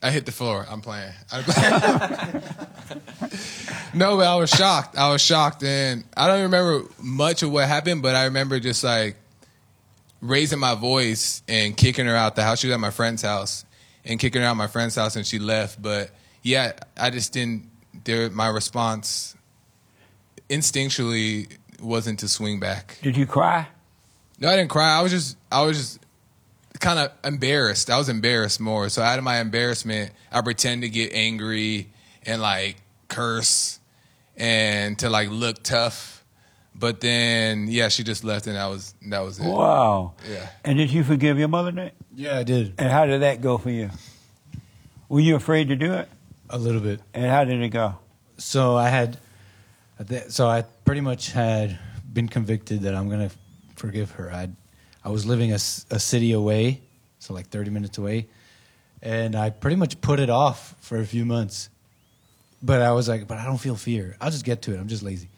[0.03, 0.64] I hit the floor.
[0.66, 1.12] I'm playing.
[1.31, 2.42] I'm playing.
[3.94, 4.96] no, but I was shocked.
[4.96, 8.83] I was shocked, and I don't remember much of what happened, but I remember just
[8.83, 9.16] like
[10.25, 12.61] raising my voice and kicking her out the house.
[12.61, 13.65] She was at my friend's house
[14.05, 15.81] and kicking her out my friend's house, and she left.
[15.81, 16.11] But
[16.43, 17.71] yeah, I just didn't.
[18.05, 19.37] There, my response
[20.51, 22.99] instinctually wasn't to swing back.
[23.03, 23.69] Did you cry?
[24.41, 24.99] No, I didn't cry.
[24.99, 26.01] I was just, I was just
[26.81, 27.89] kind of embarrassed.
[27.89, 28.89] I was embarrassed more.
[28.89, 31.93] So out of my embarrassment, I pretend to get angry
[32.27, 32.77] and like
[33.09, 33.79] curse
[34.37, 36.24] and to like look tough.
[36.77, 39.47] But then, yeah, she just left, and that was that was it.
[39.47, 40.15] Wow.
[40.29, 40.49] Yeah.
[40.65, 41.93] And did you forgive your mother, Nick?
[42.15, 43.91] Yeah, I did And how did that go for you?
[45.09, 46.09] Were you afraid to do it?
[46.51, 47.01] a little bit.
[47.15, 47.97] And how did it go?
[48.37, 49.19] So I had,
[50.29, 51.79] so I pretty much had
[52.13, 53.31] been convicted that I'm gonna
[53.77, 54.31] forgive her.
[54.33, 54.49] I,
[55.05, 56.81] I was living a, s- a city away,
[57.19, 58.27] so like 30 minutes away,
[59.03, 61.71] and I pretty much put it off for a few months.
[62.63, 64.17] But I was like, but I don't feel fear.
[64.21, 64.79] I'll just get to it.
[64.79, 65.29] I'm just lazy.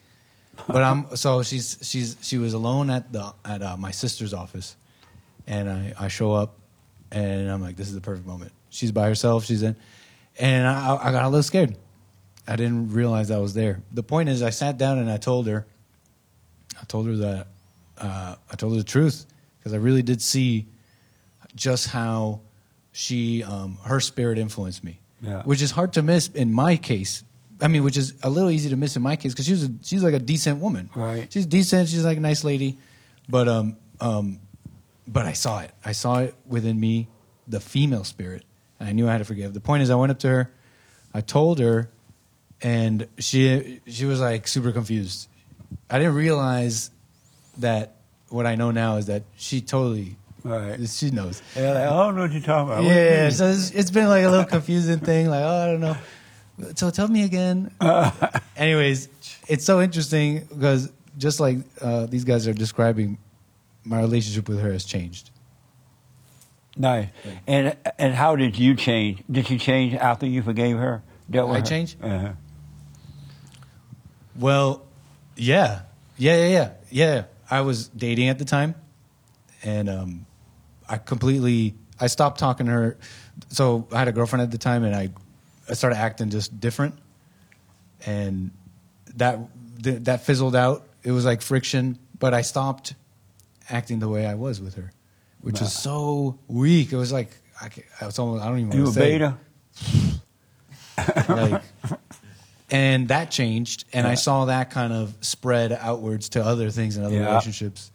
[0.66, 4.76] But I'm so she's she's she was alone at the at uh, my sister's office,
[5.46, 6.58] and I I show up,
[7.12, 8.52] and I'm like, this is the perfect moment.
[8.70, 9.44] She's by herself.
[9.44, 9.76] She's in,
[10.38, 11.76] and I I got a little scared.
[12.48, 13.80] I didn't realize I was there.
[13.92, 15.66] The point is, I sat down and I told her,
[16.80, 17.46] I told her that,
[17.98, 19.26] uh, I told her the truth
[19.58, 20.66] because I really did see
[21.56, 22.40] just how
[22.92, 25.42] she, um, her spirit influenced me, Yeah.
[25.42, 27.24] which is hard to miss in my case.
[27.60, 29.70] I mean, which is a little easy to miss in my case because she's a,
[29.82, 30.90] she's like a decent woman.
[30.94, 31.32] Right.
[31.32, 31.88] She's decent.
[31.88, 32.78] She's like a nice lady,
[33.28, 34.40] but um um,
[35.08, 35.70] but I saw it.
[35.84, 37.08] I saw it within me,
[37.48, 38.44] the female spirit,
[38.78, 39.54] and I knew I had to forgive.
[39.54, 40.52] The point is, I went up to her,
[41.14, 41.90] I told her,
[42.60, 45.28] and she she was like super confused.
[45.88, 46.90] I didn't realize
[47.58, 47.96] that
[48.28, 50.88] what I know now is that she totally Right.
[50.88, 51.42] she knows.
[51.56, 52.84] Yeah, like, I don't know what you're talking about.
[52.84, 55.28] Yeah, so it's, it's been like a little confusing thing.
[55.28, 55.96] Like, oh, I don't know.
[56.74, 57.70] So tell me again.
[58.56, 59.08] Anyways,
[59.48, 63.18] it's so interesting because just like uh, these guys are describing,
[63.84, 65.30] my relationship with her has changed.
[66.76, 67.08] Nice.
[67.46, 69.22] And and how did you change?
[69.30, 71.02] Did you change after you forgave her?
[71.30, 71.66] Dealt with I her?
[71.66, 71.96] change?
[72.02, 72.32] Uh-huh.
[74.38, 74.84] Well,
[75.36, 75.82] yeah,
[76.18, 77.24] yeah, yeah, yeah, yeah.
[77.50, 78.74] I was dating at the time,
[79.62, 80.26] and um,
[80.88, 82.98] I completely I stopped talking to her.
[83.48, 85.10] So I had a girlfriend at the time, and I
[85.68, 86.94] I started acting just different,
[88.04, 88.50] and
[89.16, 89.38] that
[89.82, 90.86] th- that fizzled out.
[91.02, 92.94] It was like friction, but I stopped
[93.70, 94.92] acting the way I was with her,
[95.40, 96.92] which was so weak.
[96.92, 99.38] It was like I, I was almost I don't even You want a say beta?
[101.28, 101.62] like
[102.70, 107.04] and that changed and i saw that kind of spread outwards to other things and
[107.04, 107.26] other Yeah.
[107.26, 107.92] relationships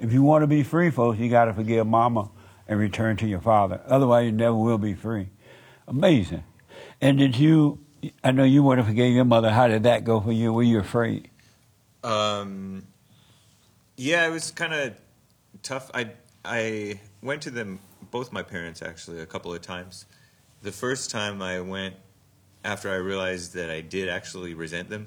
[0.00, 2.30] If you want to be free, folks, you got to forgive mama
[2.66, 3.80] and return to your father.
[3.86, 5.28] Otherwise, you never will be free.
[5.86, 6.42] Amazing.
[7.00, 7.78] And did you?
[8.24, 9.50] I know you would have forgave your mother.
[9.50, 10.52] How did that go for you?
[10.52, 11.28] Were you afraid?
[12.02, 12.86] Um,
[13.96, 14.94] yeah, it was kind of
[15.62, 15.90] tough.
[15.94, 16.10] I
[16.44, 17.80] I went to them
[18.10, 20.06] both my parents actually a couple of times.
[20.62, 21.94] The first time I went
[22.64, 25.06] after I realized that I did actually resent them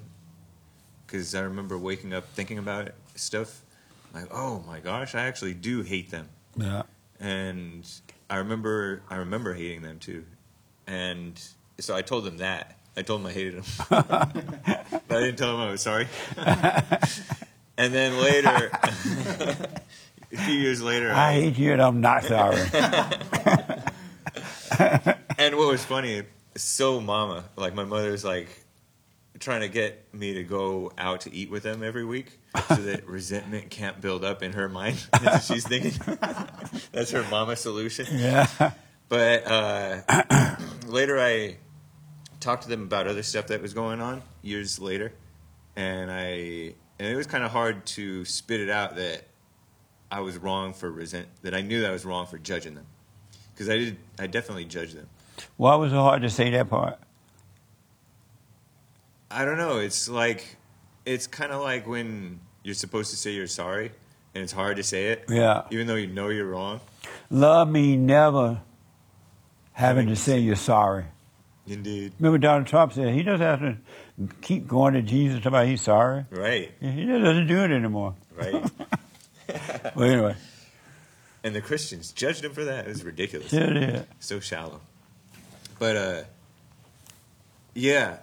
[1.06, 3.62] because I remember waking up thinking about it, stuff
[4.12, 6.28] like, oh my gosh, I actually do hate them.
[6.56, 6.82] Yeah.
[7.20, 7.88] And
[8.30, 10.24] I remember I remember hating them too,
[10.86, 11.40] and
[11.78, 12.76] so I told them that.
[12.96, 16.06] I told them I hated them, but I didn't tell them I was sorry.
[17.76, 18.70] and then later,
[20.32, 22.60] a few years later, I hate you and I'm not sorry.
[25.38, 26.22] and what was funny,
[26.54, 28.48] so mama, like my mother's like
[29.40, 33.06] trying to get me to go out to eat with them every week so that
[33.08, 35.04] resentment can't build up in her mind.
[35.20, 35.92] That's she's thinking.
[36.92, 38.06] That's her mama solution.
[38.12, 38.46] yeah.
[39.08, 40.56] But uh,
[40.86, 41.56] later, I
[42.44, 45.12] talked to them about other stuff that was going on years later,
[45.74, 49.24] and I and it was kind of hard to spit it out that
[50.10, 52.86] I was wrong for resent that I knew that I was wrong for judging them
[53.52, 55.08] because I did I definitely judged them.
[55.56, 56.98] Why was it hard to say that part?
[59.30, 59.78] I don't know.
[59.78, 60.56] It's like
[61.06, 63.90] it's kind of like when you're supposed to say you're sorry,
[64.34, 65.24] and it's hard to say it.
[65.28, 65.62] Yeah.
[65.70, 66.80] Even though you know you're wrong.
[67.30, 68.60] Love me never
[69.72, 71.06] having to say you're sorry.
[71.66, 72.12] Indeed.
[72.18, 73.76] Remember Donald Trump said he doesn't have to
[74.42, 76.26] keep going to Jesus to about he's sorry.
[76.30, 76.72] Right.
[76.80, 78.14] He just doesn't do it anymore.
[78.34, 78.62] Right.
[79.94, 80.36] Well, anyway,
[81.44, 82.86] and the Christians judged him for that.
[82.86, 83.52] It was ridiculous.
[83.52, 84.02] yeah, yeah.
[84.18, 84.80] so shallow.
[85.78, 86.22] But uh,
[87.74, 88.16] yeah,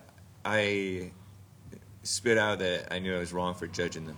[0.43, 1.11] I
[2.01, 4.17] spit out that I knew I was wrong for judging them.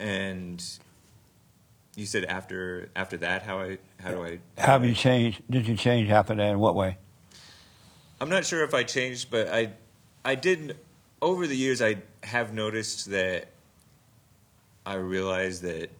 [0.00, 0.62] And
[2.00, 4.38] you said after after that, how I how do I?
[4.56, 5.42] How have you changed?
[5.50, 6.52] Did you change after that?
[6.52, 6.96] In what way?
[8.20, 9.72] I'm not sure if I changed, but I
[10.24, 10.78] I did
[11.20, 11.82] over the years.
[11.82, 13.48] I have noticed that
[14.86, 15.90] I realized that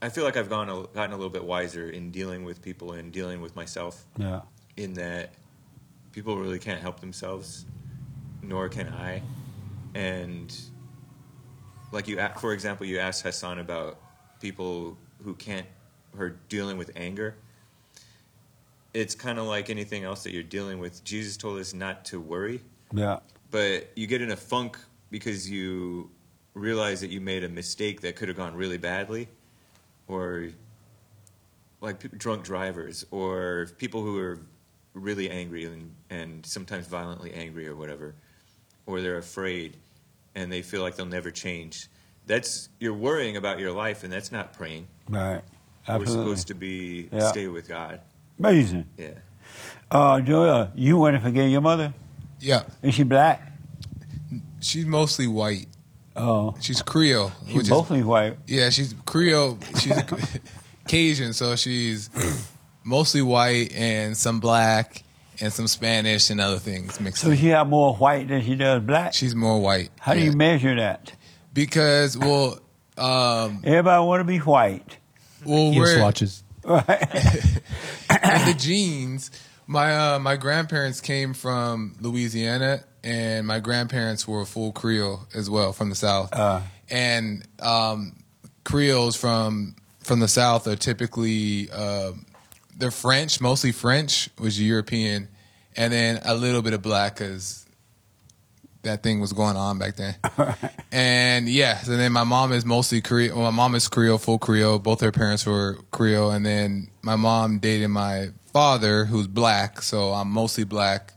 [0.00, 2.92] I feel like I've gone a, gotten a little bit wiser in dealing with people
[2.92, 4.04] and dealing with myself.
[4.16, 4.42] Yeah.
[4.76, 5.30] in that
[6.12, 7.64] people really can't help themselves,
[8.42, 9.22] nor can I.
[9.94, 10.54] And
[11.92, 13.98] like you, for example, you asked Hassan about
[14.40, 15.66] people who can't,
[16.14, 17.36] who are dealing with anger.
[18.94, 21.04] It's kind of like anything else that you're dealing with.
[21.04, 22.60] Jesus told us not to worry,
[22.92, 23.18] Yeah.
[23.50, 24.78] but you get in a funk
[25.10, 26.10] because you
[26.54, 29.28] realize that you made a mistake that could have gone really badly,
[30.08, 30.48] or
[31.80, 34.40] like drunk drivers, or people who are
[34.94, 38.14] really angry and, and sometimes violently angry or whatever,
[38.86, 39.76] or they're afraid
[40.36, 41.88] and they feel like they'll never change.
[42.26, 44.86] That's you're worrying about your life, and that's not praying.
[45.08, 45.40] Right.
[45.88, 47.30] We're supposed to be Yeah.
[47.30, 48.00] stay with God.
[48.38, 48.86] Amazing.
[48.98, 49.10] Yeah.
[49.90, 51.94] Uh, Joel, you want to forgave your mother?
[52.40, 53.52] Yeah, Is she black?
[54.60, 55.68] she's mostly white.
[56.16, 56.54] Oh.
[56.60, 57.30] She's Creole.
[57.46, 58.36] She's which is- mostly white.
[58.46, 59.58] Yeah, she's Creole.
[59.80, 59.96] She's
[60.88, 62.10] Cajun, so she's
[62.84, 65.02] mostly white and some black
[65.40, 67.22] and some Spanish and other things mixed.
[67.24, 67.28] Up.
[67.28, 67.38] So in.
[67.38, 69.14] she have more white than she does black?
[69.14, 69.90] She's more white.
[70.00, 71.12] How do you measure that?
[71.52, 72.60] Because well,
[72.98, 74.98] um, Everybody want to be white.
[75.44, 76.42] well, Ear we're swatches.
[76.64, 76.88] Right.
[78.10, 79.30] and the genes.
[79.66, 85.72] My uh, my grandparents came from Louisiana, and my grandparents were full Creole as well
[85.72, 86.32] from the South.
[86.32, 86.60] Uh.
[86.90, 88.16] and um,
[88.64, 92.25] Creoles from from the South are typically um
[92.76, 95.28] they're French, mostly French, was European,
[95.76, 97.66] and then a little bit of black because
[98.82, 100.14] that thing was going on back then.
[100.92, 103.36] and yeah, so then my mom is mostly Creole.
[103.36, 104.78] Well, my mom is Creole, full Creole.
[104.78, 109.82] Both her parents were Creole, and then my mom dated my father, who's black.
[109.82, 111.14] So I'm mostly black,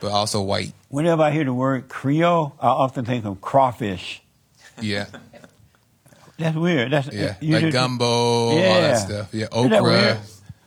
[0.00, 0.72] but also white.
[0.88, 4.22] Whenever I hear the word Creole, I often think of crawfish.
[4.80, 5.06] Yeah,
[6.38, 6.90] That's weird.
[6.90, 9.28] That's yeah, like gumbo, all that stuff.
[9.32, 10.16] Yeah, Isn't that weird?
[10.16, 10.22] okra.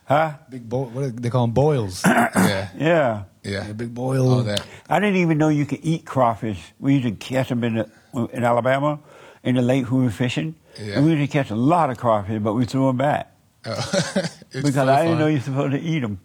[0.05, 0.33] Huh?
[0.49, 1.53] Big bo- what do they call them?
[1.53, 2.03] Boils.
[2.05, 3.23] Yeah, Yeah.
[3.43, 4.29] yeah, a big boil.
[4.31, 4.65] all that.
[4.89, 6.73] I didn't even know you could eat crawfish.
[6.79, 8.99] We used to catch them in the, in Alabama
[9.43, 10.55] in the lake when we were fishing.
[10.79, 10.97] Yeah.
[10.97, 13.31] And we used to catch a lot of crawfish, but we threw them back
[13.65, 13.71] oh.
[14.15, 15.19] It's because full I didn't fun.
[15.19, 16.19] know you're supposed to eat them.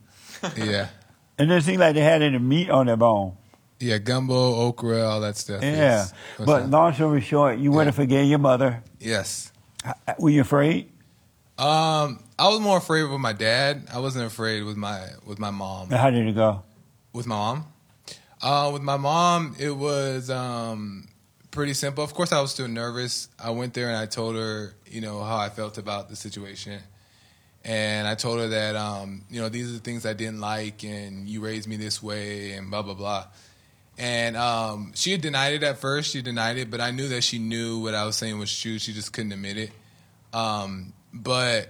[0.56, 0.88] Yeah,
[1.38, 3.36] And it seemed like they had any meat on their bone.
[3.78, 4.34] yeah, gumbo,
[4.66, 5.62] okra, all that stuff.
[5.62, 5.70] Yeah.
[5.76, 6.12] Yes.
[6.36, 6.70] What's But that?
[6.70, 7.88] long story short, you went Yeah.
[7.88, 8.82] and forgave your mother.
[8.98, 9.52] yes.
[10.18, 10.90] Were you afraid?
[11.60, 13.88] Um, I was more afraid with my dad.
[13.92, 15.90] I wasn't afraid with my with my mom.
[15.90, 16.62] How did it go?
[17.12, 17.66] With my mom,
[18.40, 21.08] uh, with my mom, it was um
[21.50, 22.02] pretty simple.
[22.02, 23.28] Of course, I was still nervous.
[23.38, 26.80] I went there and I told her, you know, how I felt about the situation,
[27.62, 30.82] and I told her that, um, you know, these are the things I didn't like,
[30.82, 33.26] and you raised me this way, and blah blah blah.
[33.98, 36.12] And um, she had denied it at first.
[36.12, 38.78] She denied it, but I knew that she knew what I was saying was true.
[38.78, 39.72] She just couldn't admit it.
[40.32, 41.68] Um, but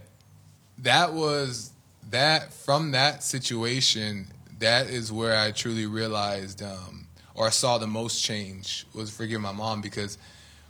[0.78, 1.72] that was
[2.10, 4.26] that from that situation.
[4.58, 9.42] That is where I truly realized, um, or I saw the most change was forgiving
[9.42, 10.18] my mom because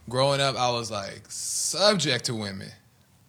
[0.08, 2.70] growing up I was like subject to women,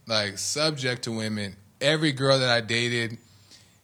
[0.08, 1.56] like subject to women.
[1.80, 3.18] Every girl that I dated,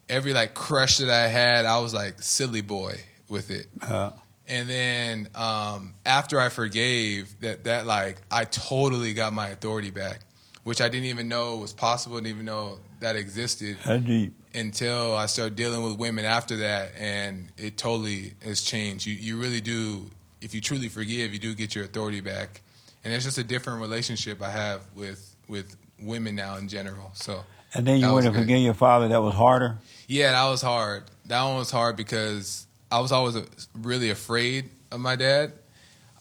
[0.07, 3.67] every like crush that I had, I was like silly boy with it.
[3.81, 4.11] Uh,
[4.47, 10.19] And then um, after I forgave, that that like I totally got my authority back,
[10.67, 14.33] which I didn't even know was possible, didn't even know that existed that's deep.
[14.53, 19.05] until I started dealing with women after that, and it totally has changed.
[19.07, 20.09] You you really do,
[20.41, 22.59] if you truly forgive, you do get your authority back,
[23.05, 27.11] and it's just a different relationship I have with with women now in general.
[27.13, 28.35] So And then you went good.
[28.35, 29.07] forgave your father.
[29.07, 29.77] That was harder.
[30.09, 31.03] yeah, that was hard.
[31.27, 33.37] That one was hard because I was always
[33.73, 35.53] really afraid of my dad,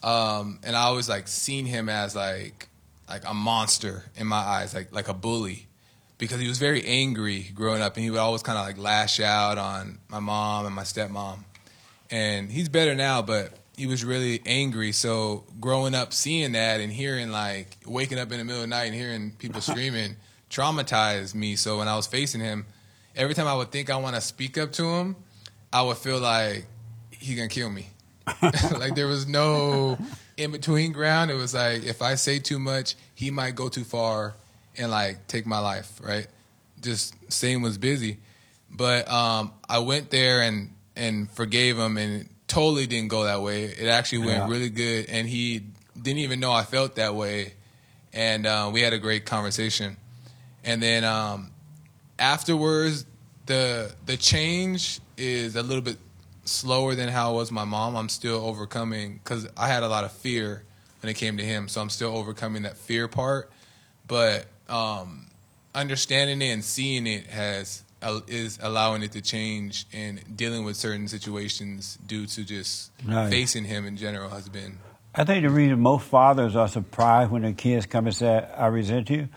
[0.03, 2.66] um, and I always like seen him as like
[3.09, 5.67] like a monster in my eyes, like like a bully,
[6.17, 9.19] because he was very angry growing up, and he would always kind of like lash
[9.19, 11.39] out on my mom and my stepmom.
[12.09, 14.91] And he's better now, but he was really angry.
[14.91, 18.75] So growing up, seeing that and hearing like waking up in the middle of the
[18.75, 20.17] night and hearing people screaming
[20.49, 21.55] traumatized me.
[21.55, 22.65] So when I was facing him,
[23.15, 25.15] every time I would think I want to speak up to him,
[25.71, 26.65] I would feel like
[27.11, 27.87] he gonna kill me.
[28.41, 29.97] like there was no
[30.37, 31.31] in between ground.
[31.31, 34.35] It was like if I say too much, he might go too far
[34.77, 35.99] and like take my life.
[36.01, 36.27] Right?
[36.81, 38.17] Just Same was busy,
[38.69, 43.41] but um, I went there and and forgave him, and it totally didn't go that
[43.41, 43.65] way.
[43.65, 44.49] It actually went Yeah.
[44.49, 45.63] really good, and he
[45.99, 47.53] didn't even know I felt that way,
[48.13, 49.97] and uh, we had a great conversation.
[50.63, 51.51] And then um,
[52.19, 53.05] afterwards,
[53.45, 55.97] the the change is a little bit
[56.47, 57.95] slower than how it was my mom.
[57.95, 60.63] I'm still overcoming because I had a lot of fear
[61.01, 63.49] when it came to him, so I'm still overcoming that fear part.
[64.07, 65.27] But um,
[65.75, 70.75] understanding it and seeing it has uh, is allowing it to change and dealing with
[70.75, 73.29] certain situations due to just Nice.
[73.29, 74.77] facing him in general has been
[75.15, 78.67] I think the reason most fathers are surprised when their kids come and say, I
[78.67, 79.29] resent you,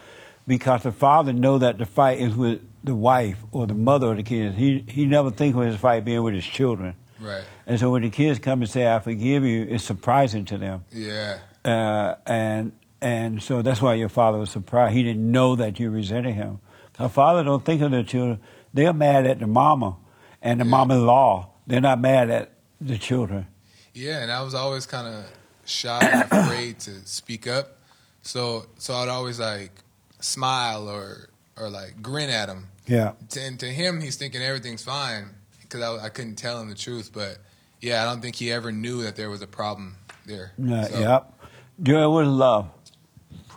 [0.46, 4.16] because the father know that the fight is with the wife or the mother of
[4.16, 4.56] the kids.
[4.56, 6.94] He he never think of his fight being with his children.
[7.20, 7.44] right.
[7.66, 10.84] And so when the kids come and say, I forgive you, it's surprising to them.
[10.92, 12.72] Yeah, Uh, and
[13.02, 14.94] and so that's why your father was surprised.
[14.94, 16.60] He didn't know that you resented him.
[16.98, 18.40] A father don't think of their children.
[18.74, 19.96] They're mad at the mama
[20.42, 20.70] and the Yeah.
[20.70, 21.48] mama-in-law.
[21.66, 23.46] They're not mad at the children.
[23.94, 25.24] Yeah, and I was always kind of
[25.64, 27.78] shy and afraid to speak up.
[28.22, 29.72] So so I'd always like
[30.20, 32.68] smile or or like grin at him.
[32.86, 33.12] Yeah.
[33.30, 35.30] To, and to him, he's thinking everything's fine
[35.62, 37.10] because I, I couldn't tell him the truth.
[37.12, 37.38] But
[37.80, 39.96] yeah, I don't think he ever knew that there was a problem
[40.26, 40.52] there.
[40.58, 41.34] Yeah, So, Yep.
[41.82, 42.68] Joel, what is love?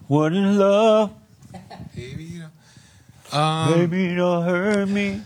[0.07, 1.13] What is love?
[1.95, 3.37] Baby, you know.
[3.37, 5.21] Um, Baby, don't hurt me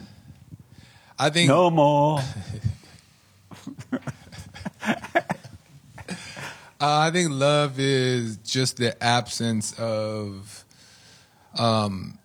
[1.20, 2.22] I think no more.
[6.80, 10.57] Uh, I think love is just the absence of
[11.58, 12.18] um,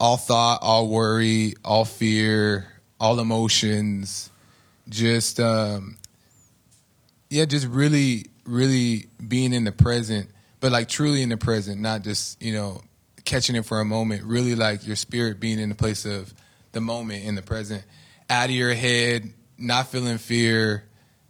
[0.00, 2.66] all thought, all worry, all fear,
[3.00, 4.30] all emotions.
[4.88, 5.96] Just um,
[7.30, 10.28] yeah, just really, really being in the present,
[10.60, 12.82] but like truly in the present, not just you know
[13.24, 14.24] catching it for a moment.
[14.24, 16.34] Really, like your spirit being in the place of
[16.72, 17.84] the moment in the present,
[18.28, 20.84] out of your head, not feeling fear,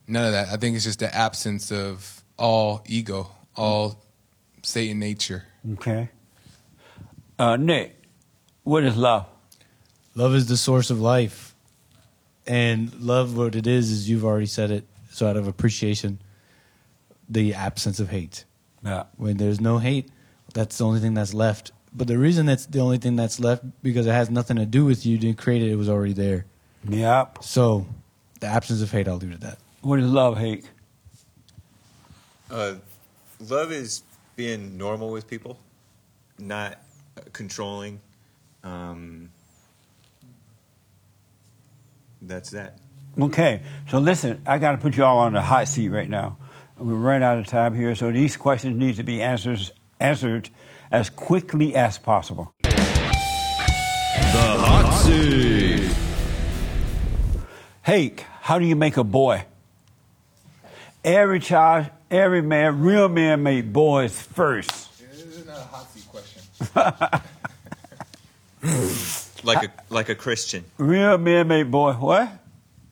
[0.09, 0.49] none of that.
[0.49, 4.03] I think it's just the absence of all ego, all
[4.63, 5.45] Satan nature.
[5.75, 6.09] Okay.
[7.39, 8.01] Uh, Nick,
[8.63, 9.27] what is love?
[10.15, 11.55] Love is the source of life.
[12.47, 14.85] And love, what it is, is you've already said it.
[15.11, 16.21] So, out of appreciation,
[17.29, 18.45] the absence of hate.
[18.85, 19.05] Yeah.
[19.17, 20.09] When there's no Hake,
[20.53, 21.73] that's the only thing that's left.
[21.93, 24.85] But the reason that's the only thing that's left because it has nothing to do
[24.85, 25.13] with you.
[25.13, 26.45] You didn't create it; it was already there.
[26.89, 27.43] Yep.
[27.43, 27.87] So,
[28.41, 29.59] the absence of hate, I'll leave it at that.
[29.81, 30.69] What is love, hate?
[32.51, 32.75] Uh,
[33.49, 34.03] love is
[34.37, 35.59] being normal with people,
[36.39, 36.79] not
[37.33, 38.01] controlling.
[38.63, 39.31] Um,
[42.23, 42.79] that's that.
[43.19, 46.37] Okay, so listen, I got to put you all on the hot seat right now.
[46.77, 50.51] We're running out of time here, so these questions need to be answered answered
[50.91, 52.53] as quickly as possible.
[52.63, 52.71] The
[54.33, 55.93] hot seat.
[57.83, 59.45] Hake, how do you make a boy?
[61.05, 64.99] Every child, every man, real men make boys first.
[64.99, 66.34] This is not a hot seat question.
[69.43, 72.31] Like a like a Christian, Real men make boy what?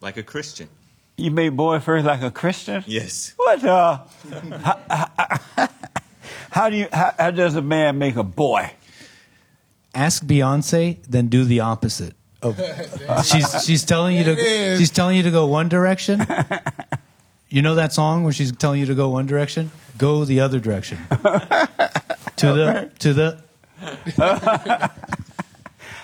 [0.03, 0.69] like a Christian.
[1.17, 2.85] You made boy first like a Christian?
[2.87, 3.33] Yes.
[3.37, 3.65] What?
[3.65, 4.01] Uh,
[4.59, 5.69] how, how,
[6.51, 6.89] how do you?
[6.93, 8.71] How, how does a man make a boy?
[9.95, 12.15] Ask Beyonce, then do the opposite.
[12.43, 12.59] Of,
[13.25, 16.27] she's she's telling you to she's telling you to go one direction.
[17.49, 19.71] You know that song where she's telling you to go one direction?
[19.97, 20.99] Go the other direction.
[21.09, 23.42] to the to the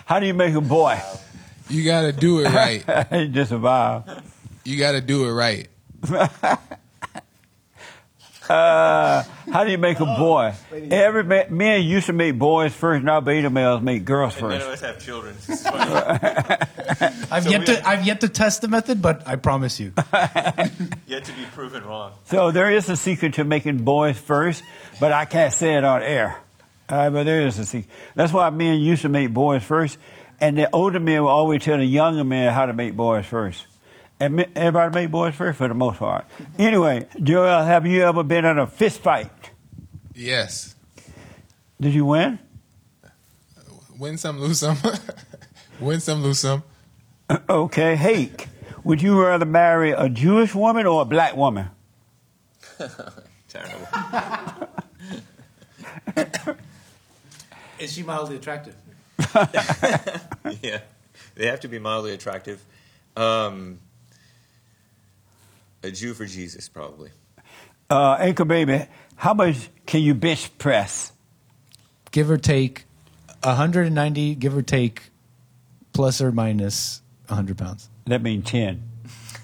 [0.07, 1.01] How do you make a boy?
[1.69, 2.85] You got to do it right.
[3.33, 4.05] Disavow.
[4.65, 5.69] You got to do it right.
[8.49, 10.55] Uh, how do you make a boy?
[10.91, 13.05] Every ma- men used to make boys first.
[13.05, 14.83] Now beta males make girls And none of first.
[14.83, 15.35] us have children.
[15.47, 17.27] This is funny.
[17.31, 19.93] I've So yet we- to I've yet to test the method, but I promise you.
[21.07, 22.13] Yet to be proven wrong.
[22.25, 24.63] So there is a secret to making boys first,
[24.99, 26.39] but I can't say it on air.
[26.89, 27.91] Uh, but there is a secret.
[28.15, 29.99] That's why men used to make boys first,
[30.41, 33.67] and the older men will always tell the younger men how to make boys first.
[34.21, 36.25] And me- everybody make boys first for the most part.
[36.59, 39.31] Anyway, Joel, have you ever been in a fist fight?
[40.15, 40.75] Yes.
[41.81, 42.39] Did you win?
[43.99, 44.77] Win some, lose some.
[45.81, 46.63] Win some, lose some.
[47.49, 48.49] Okay, Hake,
[48.85, 51.69] would you rather marry a Jewish woman or a black woman?
[53.49, 53.87] Terrible.
[57.79, 58.75] Is she mildly attractive?
[60.63, 60.81] yeah,
[61.35, 62.65] they have to be mildly attractive.
[63.17, 63.79] Um,
[65.83, 67.11] a Jew for Jesus, probably.
[67.91, 71.13] Uh, Anchor Baby, how much can you bench press?
[72.11, 72.85] Give or take
[73.43, 75.11] 190, give or take
[75.93, 77.89] plus or minus 100 pounds.
[78.07, 78.83] That means 10.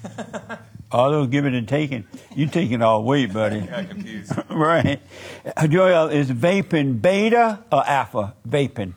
[0.95, 3.59] all those giving and taking, you taking all weight, buddy.
[3.61, 4.31] I got confused.
[4.49, 5.01] right.
[5.67, 8.33] Joel, is vaping beta or alpha?
[8.47, 8.93] Vaping.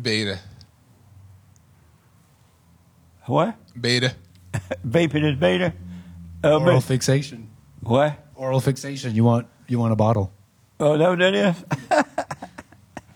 [0.00, 0.38] Beta.
[3.24, 3.56] What?
[3.80, 4.14] Beta.
[4.86, 5.72] Vaping is beta?
[6.44, 7.48] Uh, Oral but- fixation.
[7.80, 8.22] what?
[8.34, 9.14] Oral fixation.
[9.14, 10.30] You want you want a bottle.
[10.78, 12.04] Oh, that what that is?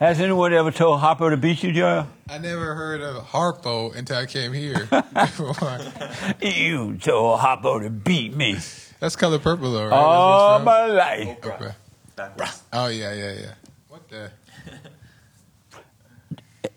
[0.01, 2.07] Has anyone ever told Harpo to beat you, Joel?
[2.31, 4.89] I never heard of Harpo until I came here.
[6.41, 8.57] You told Harpo to beat me
[8.99, 9.93] That's color purple, though, right?
[9.93, 11.29] all That's my life.
[11.29, 11.61] what's up?
[11.61, 11.75] Okay.
[12.17, 12.63] Backwards.
[12.73, 13.53] Oh yeah, yeah, yeah.
[13.89, 14.31] What the?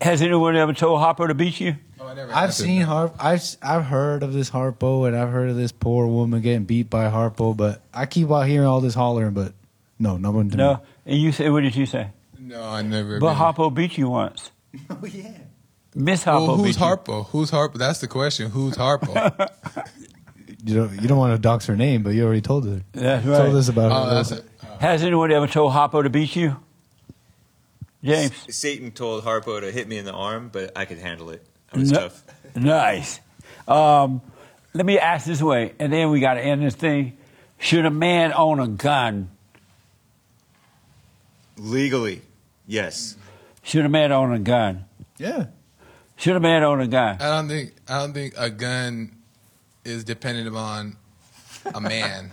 [0.02, 1.76] Has anyone ever told Harpo to beat you?
[1.98, 2.30] Oh, I never.
[2.34, 2.86] I've seen that.
[2.86, 3.14] Harp.
[3.18, 6.90] I've I've heard of this Harpo, and I've heard of this poor woman getting beat
[6.90, 7.56] by Harpo.
[7.56, 9.54] But I keep out hearing all this hollering, but
[9.98, 10.48] no, no one.
[10.48, 10.58] did.
[10.58, 10.80] No.
[11.06, 12.08] And you said, what did you say?
[12.46, 13.18] No, I never.
[13.18, 14.50] But been- Hopper beat you once.
[14.90, 15.30] Oh yeah.
[15.94, 16.86] Miss Hopper Well, who's beat you.
[16.86, 17.26] Harpo?
[17.28, 17.74] Who's Harpo?
[17.74, 18.50] That's the question.
[18.50, 19.48] Who's Harpo?
[20.66, 22.80] You don't you don't want to dox her name, but you already told her.
[22.92, 23.36] That's right.
[23.36, 24.14] Told us about oh, her.
[24.14, 24.44] that's it.
[24.80, 26.56] Has anyone ever told Harpo to beat you?
[28.02, 28.32] James.
[28.48, 31.46] Satan told Harpo to hit me in the arm, but I could handle it.
[31.70, 32.22] I was No- tough.
[32.56, 33.20] Nice.
[33.68, 34.22] Um,
[34.72, 37.18] let me ask this way, and then we got to end this thing.
[37.58, 39.28] Should a man own a gun?
[41.58, 42.22] Legally,
[42.66, 43.16] yes.
[43.62, 44.84] Should a man own a gun?
[45.18, 45.46] yeah.
[46.16, 47.16] Should a man own a gun?
[47.20, 47.72] I don't think.
[47.88, 49.16] I don't think a gun
[49.84, 50.96] is dependent upon
[51.74, 52.30] a man.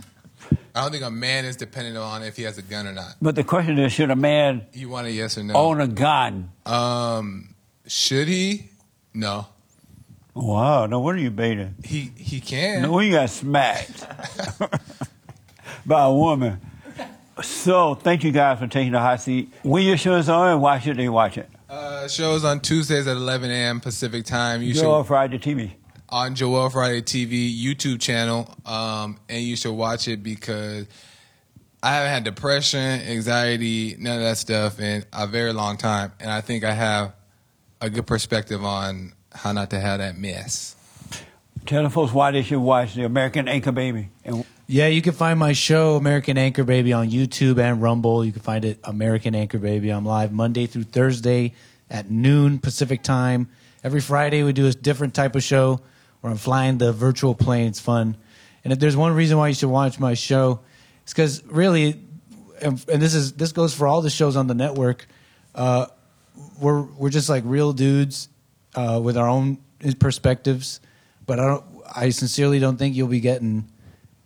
[0.76, 3.16] I don't think a man is dependent on if he has a gun or not.
[3.22, 5.56] But the question is, should a man You want a yes or no?
[5.56, 6.52] own a gun?
[6.66, 7.56] Um,
[7.88, 8.70] should he?
[9.16, 9.48] No.
[10.36, 11.72] Wow, no wonder you beta.
[11.84, 12.84] He he can.
[12.84, 14.06] No, you got smacked
[15.86, 16.62] by a woman.
[17.42, 19.52] So, thank you guys for taking the hot seat.
[19.64, 21.50] When your show is on, and why should they watch it?
[21.70, 23.80] Uh, shows on Tuesdays at 11 a.m.
[23.80, 24.62] Pacific time.
[24.62, 25.72] You Joel should Friday TV.
[26.10, 30.88] on Joel Friday TV YouTube channel, um, and you should watch it because
[31.82, 36.30] I haven't had depression, anxiety, none of that stuff in a very long time, and
[36.30, 37.14] I think I have
[37.80, 40.76] a good perspective on how not to have that mess.
[41.66, 44.10] Tell the folks why they should watch the American Anchor Baby.
[44.26, 48.24] And Yeah, you can find my show, American Anchor Baby, on YouTube and Rumble.
[48.24, 49.90] You can find it, American Anchor Baby.
[49.90, 51.56] I'm live Monday through Thursday
[51.90, 53.50] at noon Pacific time.
[53.84, 55.82] Every Friday, we do a different type of show
[56.22, 57.68] where I'm flying the virtual plane.
[57.68, 58.16] It's fun.
[58.64, 60.62] And if there's one reason why you should watch my show,
[61.04, 62.00] it's because really,
[62.62, 65.06] and, and this is this goes for all the shows on the network.
[65.54, 65.88] Uh,
[66.62, 68.30] we're we're just like real dudes
[68.76, 69.58] uh, with our own
[70.00, 70.80] perspectives,
[71.26, 71.66] but I don't.
[71.94, 73.68] I sincerely don't think you'll be getting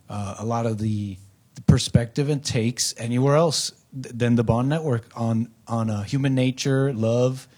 [0.08, 1.16] uh, a lot of the,
[1.54, 6.92] the perspective and takes anywhere else than the Bond Network on on uh, human nature,
[6.92, 7.48] love,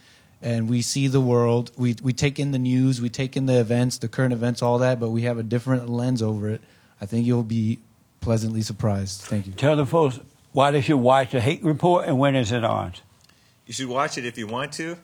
[0.41, 1.73] and we see the world.
[1.77, 4.79] We we take in the news, we take in the events, the current events, all
[4.79, 6.61] that, but we have a different lens over it.
[7.01, 7.79] I think you'll be
[8.21, 9.21] pleasantly surprised.
[9.23, 9.53] Thank you.
[9.53, 10.21] tell the folks
[10.53, 12.95] why they should watch the Hake Report and when is it on.
[13.67, 14.97] You should watch it if you want to,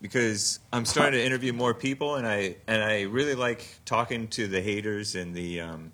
[0.00, 4.46] because I'm starting to interview more people, and I and I really like talking to
[4.46, 5.92] the haters and the um,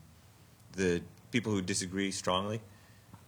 [0.77, 2.61] the people who disagree strongly.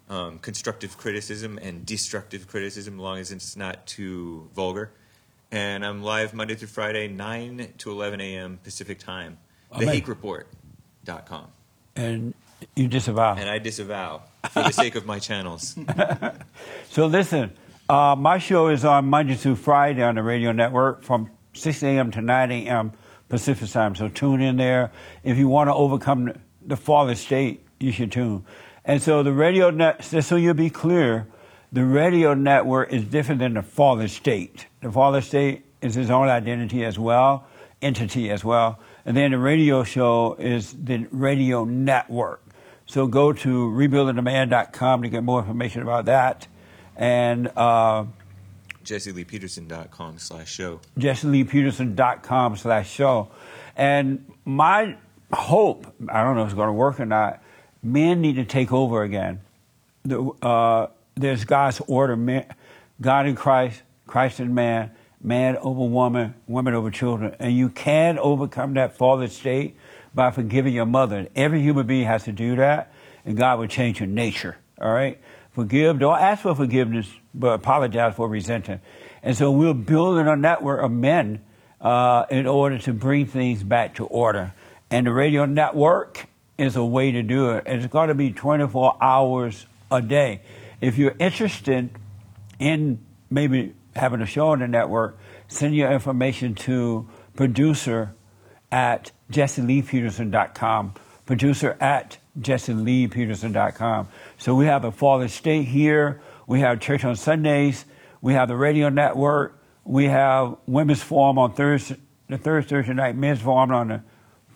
[0.09, 4.93] Um, constructive criticism and destructive criticism, as long as it's not too vulgar.
[5.51, 8.61] And I'm live Monday through Friday, 9 to 11 a.m.
[8.63, 9.39] Pacific time.
[9.73, 9.89] Amen.
[10.01, 11.47] TheHakeReport.com.
[11.97, 12.35] And
[12.77, 13.35] you disavow.
[13.35, 15.77] And I disavow for the sake of my channels.
[16.91, 17.53] So listen,
[17.89, 22.11] Uh, my show is on Monday through Friday on the radio network from 6 a.m.
[22.13, 22.93] to 9 a.m.
[23.29, 23.95] Pacific time.
[23.95, 24.91] So tune in there.
[25.23, 26.33] If you want to overcome
[26.67, 28.45] the fallen state, you should tune.
[28.85, 31.27] And so the radio net, just so you'll be clear,
[31.73, 34.67] the radio network is different than the fallen state.
[34.81, 37.47] The fallen state is his own identity as well,
[37.83, 38.79] entity as well.
[39.05, 42.43] And then the radio show is the radio network.
[42.87, 46.47] So go to rebuildingtheman.com to get more information about that.
[46.97, 48.05] And uh,
[48.85, 50.81] JesseLeePeterson.com slash show.
[50.99, 53.31] JesseLeePeterson.com slash show.
[53.77, 54.97] And my
[55.33, 57.43] hope, I don't know if it's going to work or not,
[57.83, 59.41] men need to take over again.
[60.05, 62.47] The, uh, there's God's order, man,
[63.01, 67.35] God in Christ, Christ in man, man over woman, woman over children.
[67.39, 69.77] And you can overcome that fallen state
[70.15, 71.17] by forgiving your mother.
[71.17, 72.93] And Every human being has to do that,
[73.25, 74.57] and God will change your nature.
[74.81, 75.21] All right?
[75.53, 78.81] Forgive, don't ask for forgiveness, but apologize for resenting.
[79.23, 81.41] And so we're building a network of men
[81.81, 84.53] uh, in order to bring things back to order.
[84.91, 86.27] And the radio network
[86.59, 87.65] is a way to do it.
[87.67, 90.41] It's going to be 24 hours a day.
[90.81, 91.91] If you're interested
[92.59, 92.99] in
[93.31, 95.19] maybe having a show on the network,
[95.49, 98.15] send your information to producer
[98.71, 100.95] at jesseleepeterson.com.
[101.25, 104.09] Producer at jesseleepeterson.com.
[104.39, 106.21] So we have a Fallen State here.
[106.47, 107.85] We have church on Sundays.
[108.21, 109.61] We have the radio network.
[109.85, 111.97] We have women's forum on Thursday,
[112.29, 114.03] the third Thursday night, men's forum on the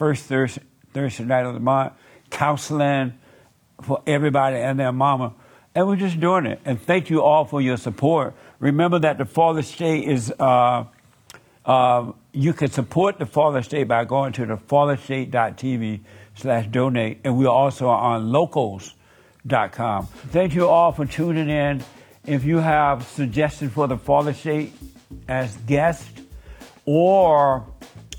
[0.00, 0.62] first Thursday,
[0.94, 1.92] Thursday night of the month.
[2.30, 3.12] Counseling
[3.82, 5.34] for everybody and their mama.
[5.74, 6.58] And we're just doing it.
[6.64, 8.32] And thank you all for your support.
[8.60, 10.84] Remember that the Fallen State is, uh,
[11.66, 16.00] uh, you can support the Fallen State by going to the fallenstate.tv
[16.34, 17.20] slash donate.
[17.22, 20.06] And we're also on locals.com.
[20.06, 21.84] Thank you all for tuning in.
[22.24, 24.72] If you have suggestions for the Fallen State
[25.28, 26.08] as guest
[26.86, 27.66] or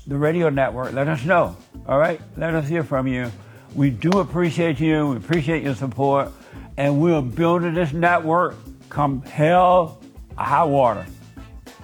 [0.06, 1.56] the radio network, let us know.
[1.86, 2.20] All right?
[2.36, 3.30] Let us hear from you.
[3.74, 5.08] We do appreciate you.
[5.08, 6.30] We appreciate your support.
[6.76, 8.54] And we're building this network
[8.88, 10.02] come hell
[10.38, 11.06] or high water.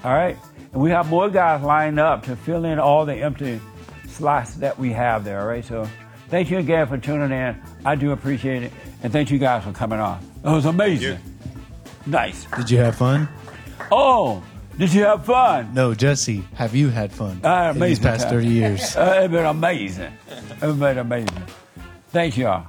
[0.04, 0.36] All right?
[0.72, 3.60] And we have more guys lined up to fill in all the empty
[4.06, 5.40] slots that we have there.
[5.40, 5.64] All right?
[5.64, 5.88] So
[6.28, 7.60] thank you again for tuning in.
[7.84, 8.72] I do appreciate it.
[9.02, 10.20] And thank you guys for coming on.
[10.44, 11.18] It was amazing.
[12.06, 12.46] Nice.
[12.56, 13.28] Did you have fun?
[13.90, 14.42] Oh,
[14.78, 15.74] did you have fun?
[15.74, 16.44] No, Jesse.
[16.54, 18.30] Have you had fun I had in these past time.
[18.30, 18.96] thirty years?
[18.96, 20.12] Uh, it's been amazing.
[20.62, 21.42] It's been amazing.
[22.10, 22.66] Thank y'all.